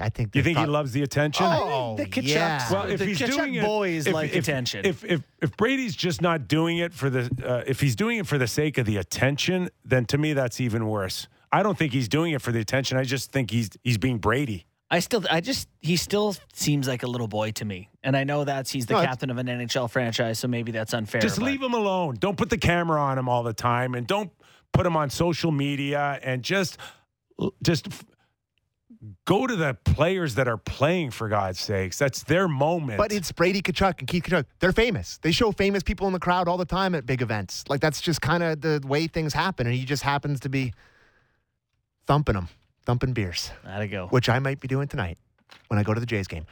[0.01, 0.29] I think.
[0.29, 0.35] I think.
[0.35, 1.45] you there's think he loves the attention?
[1.49, 2.71] Oh, the Tkachuk- yeah.
[2.71, 4.85] Well, if the he's Tkachuk doing it, boys if, like if- attention.
[4.85, 8.27] If, if if Brady's just not doing it for the, uh, if he's doing it
[8.27, 11.27] for the sake of the attention, then to me that's even worse.
[11.51, 12.97] I don't think he's doing it for the attention.
[12.97, 14.65] I just think he's he's being Brady.
[14.91, 18.25] I still, I just, he still seems like a little boy to me, and I
[18.25, 21.19] know that's he's the No, captain of an NHL franchise, so maybe that's unfair.
[21.19, 22.15] Just but- leave him alone.
[22.19, 24.29] Don't put the camera on him all the time, and don't
[24.71, 26.19] put him on social media.
[26.21, 26.77] And just
[27.63, 28.03] just f-
[29.25, 31.97] go to the players that are playing for God's sakes.
[31.97, 32.97] That's their moment.
[32.97, 34.45] But it's Brady Tkachuk and Keith Tkachuk.
[34.59, 35.19] They're famous.
[35.21, 37.63] They show famous people in the crowd all the time at big events.
[37.67, 40.73] Like that's just kind of the way things happen, and he just happens to be
[42.07, 42.49] thumping them,
[42.85, 44.07] thumping beers, That'd go.
[44.07, 45.17] which I might be doing tonight
[45.67, 46.45] when I go to the Jays game.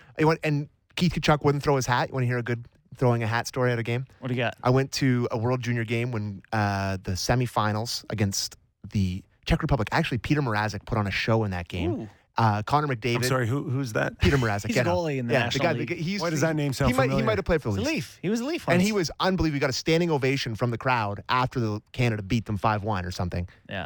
[0.44, 2.10] And Keith Tkachuk wouldn't throw his hat.
[2.10, 2.66] You want to hear a good
[2.98, 4.06] throwing a hat story at a game?
[4.20, 4.56] What do you got?
[4.64, 8.58] I went to a World Junior game when uh, the semifinals against
[8.92, 9.88] the Czech Republic.
[9.92, 11.92] Actually, Peter Mrazek put on a show in that game.
[11.94, 12.10] Ooh.
[12.42, 13.18] Uh, Connor McDavid.
[13.18, 13.46] I'm sorry.
[13.46, 14.18] Who who's that?
[14.20, 14.66] Peter Mrazek.
[14.66, 14.96] He's yeah, a no.
[14.96, 15.96] goalie in the yeah, National guy, League.
[15.96, 17.88] He's, Why does that name sound he might, he might have played for the Leafs.
[17.88, 18.20] Leaf.
[18.24, 18.68] He was a Leaf.
[18.68, 19.58] And he was unbelievable.
[19.58, 23.06] He got a standing ovation from the crowd after the Canada beat them 5 1
[23.06, 23.48] or something.
[23.70, 23.86] Yeah.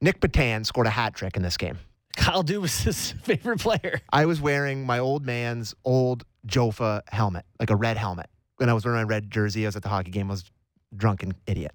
[0.00, 1.78] Nic Petan scored a hat trick in this game.
[2.16, 4.00] Kyle Dubas' favorite player.
[4.10, 8.30] I was wearing my old man's old Jofa helmet, like a red helmet.
[8.58, 9.66] And I was wearing my red jersey.
[9.66, 10.30] I was at the hockey game.
[10.30, 10.50] I was
[10.90, 11.72] a drunken idiot.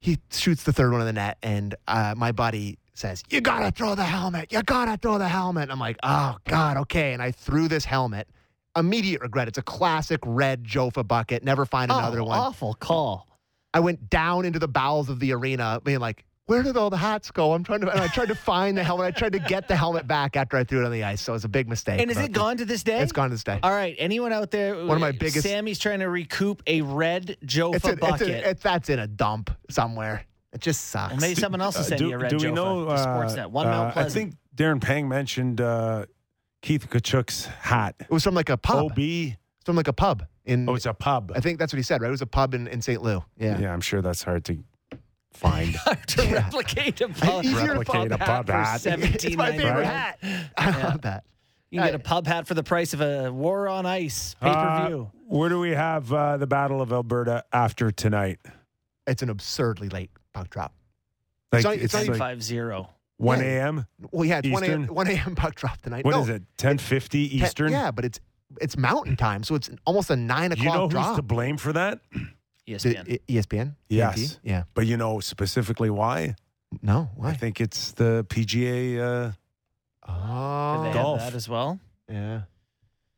[0.00, 3.70] He shoots the third one in the net, and uh, my buddy says, You gotta
[3.70, 4.52] throw the helmet.
[4.52, 5.70] You gotta throw the helmet.
[5.70, 7.12] I'm like, Oh, God, okay.
[7.12, 8.28] And I threw this helmet.
[8.76, 9.48] Immediate regret.
[9.48, 11.42] It's a classic red Jofa bucket.
[11.42, 12.38] Never find oh, another oh, one.
[12.38, 13.26] Awful call.
[13.74, 16.96] I went down into the bowels of the arena, being like, "Where did all the
[16.96, 19.06] hats go?" I'm trying to, and I tried to find the helmet.
[19.06, 21.20] I tried to get the helmet back after I threw it on the ice.
[21.20, 22.00] So it was a big mistake.
[22.00, 23.00] And is it gone to this day?
[23.00, 23.58] It's gone to this day.
[23.62, 23.94] All right.
[23.98, 24.74] Anyone out there?
[24.74, 28.28] One of my biggest- Sammy's trying to recoup a red Jofa It's, it's, bucket.
[28.28, 30.24] a, it's that's in a dump somewhere.
[30.52, 31.12] It just sucks.
[31.12, 32.54] well, maybe someone else will Uh, send do, you a red do Jofa.
[32.54, 33.50] know to uh, Sportsnet.
[33.50, 36.06] One uh, Mount I think Darren Pang mentioned uh,
[36.62, 37.94] Keith Tkachuk's hat.
[38.00, 38.92] it was from like a pub.
[38.92, 38.98] OB.
[38.98, 40.68] It's from like a pub in.
[40.68, 41.32] Oh, it's a pub.
[41.36, 42.08] I think that's what he said, right?
[42.08, 43.00] It was a pub in, in St.
[43.02, 43.22] Lou.
[43.38, 43.58] Yeah.
[43.60, 44.58] Yeah, I'm sure that's hard to
[45.32, 45.74] find.
[46.08, 46.32] to Yeah.
[46.34, 48.84] replicate a pub, Easier to Replicate a pub for hat.
[48.86, 49.84] It's my favorite $17.99.
[49.84, 50.18] hat.
[50.56, 51.24] I love that.
[51.70, 54.52] You can get a pub hat for the price of a War on Ice pay
[54.52, 55.10] per Uh, view.
[55.28, 58.40] where do we have uh, the Battle of Alberta after tonight?
[59.06, 60.72] It's an absurdly late puck drop.
[61.52, 62.88] Like, not- it's, it's not like 5 0.
[63.18, 63.44] 1 Yeah.
[63.44, 63.86] a.m.
[64.12, 64.80] Well, yeah, it's 1 a.m.
[64.82, 64.94] Eastern?
[64.94, 65.34] 1 a.m.
[65.34, 66.04] puck drop tonight.
[66.04, 66.42] What no, is it?
[66.56, 67.70] 10:50 te- Eastern.
[67.72, 68.18] Yeah, but it's
[68.60, 71.16] it's mountain time, so it's almost a nine o'clock You know who's drop.
[71.16, 72.00] to blame for that?
[72.66, 73.04] ESPN.
[73.04, 73.74] The- ESPN?
[73.88, 74.18] Yes.
[74.18, 74.38] TNT?
[74.42, 74.62] Yeah.
[74.74, 76.34] But you know specifically why?
[76.82, 77.10] No.
[77.22, 78.98] I think it's the PGA.
[79.28, 79.32] Uh,
[80.08, 80.82] Oh.
[80.84, 81.20] They golf.
[81.20, 81.78] have that as well?
[82.08, 82.42] Yeah.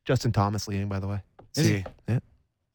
[0.05, 1.23] Justin Thomas leading, by the way.
[1.53, 2.19] see, Yeah.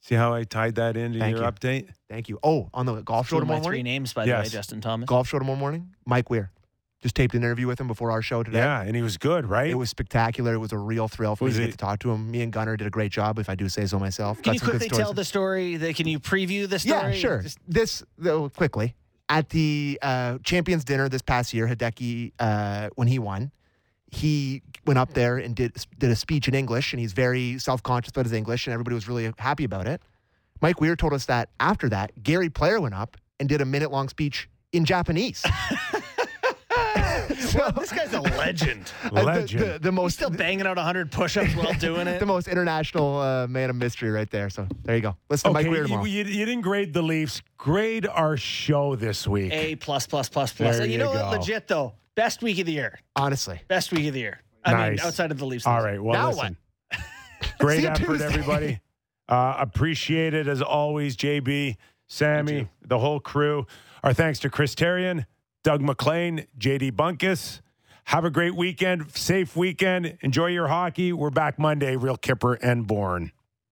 [0.08, 1.52] See how I tied that into Thank your you.
[1.52, 1.90] update?
[2.10, 2.40] Thank you.
[2.44, 3.84] Oh, on the golf show Two of my tomorrow three morning?
[3.86, 5.08] names, by the way, Justin Thomas.
[5.08, 5.94] Golf show tomorrow morning?
[6.06, 6.52] Mike Weir.
[7.04, 8.58] Just taped an interview with him before our show today.
[8.58, 9.70] Yeah, and he was good, right?
[9.70, 10.54] It was spectacular.
[10.56, 12.32] It was a real thrill for Was me to it- get to talk to him.
[12.32, 14.38] Me and Gunnar did a great job, if I do say so myself.
[14.38, 15.06] Can Got you some good quickly stories.
[15.06, 15.78] tell the story?
[15.78, 17.00] That, can you preview the story?
[17.00, 17.42] Yeah, sure.
[17.44, 18.96] Just- This though, quickly
[19.30, 23.52] at the uh, Champions Dinner this past year, Hideki, uh, when he won,
[24.12, 27.84] he went up there and did did a speech in English, and he's very self
[27.84, 30.02] conscious about his English, and everybody was really happy about it.
[30.62, 33.92] Mike Weir told us that after that, Gary Player went up and did a minute
[33.92, 35.46] long speech in Japanese.
[37.56, 38.92] well, this guy's a legend.
[39.04, 39.64] The- Legend.
[39.64, 42.20] The, the He's most still banging out 100 push-ups while doing it.
[42.20, 44.50] the most international uh, man of mystery right there.
[44.50, 45.16] So there you go.
[45.30, 46.04] Listen to Mike Weir you, tomorrow.
[46.06, 47.42] you, you didn't grade the Leafs.
[47.58, 49.52] Grade our show this week.
[49.54, 50.76] A plus plus plus plus.
[50.76, 51.40] There And you you know what?
[51.40, 53.00] Legit though, best week of the year.
[53.16, 54.42] Honestly, Best week of the year.
[54.66, 55.66] I mean, outside of the Leafs.
[55.66, 56.02] All right.
[56.04, 56.58] Well, Now listen.
[57.60, 58.26] Great effort, Tuesday.
[58.26, 58.82] everybody.
[59.30, 63.66] Uh, appreciate it as always, JB, Sammy, the whole crew.
[64.04, 65.26] Our thanks to Chris Terrian,
[65.64, 67.62] Doug MacLean, JD Bunkis.
[68.06, 70.18] Have a great weekend, safe weekend.
[70.22, 71.12] Enjoy your hockey.
[71.14, 71.96] We're back Monday.
[71.98, 73.32] Real Kyper and Bourne.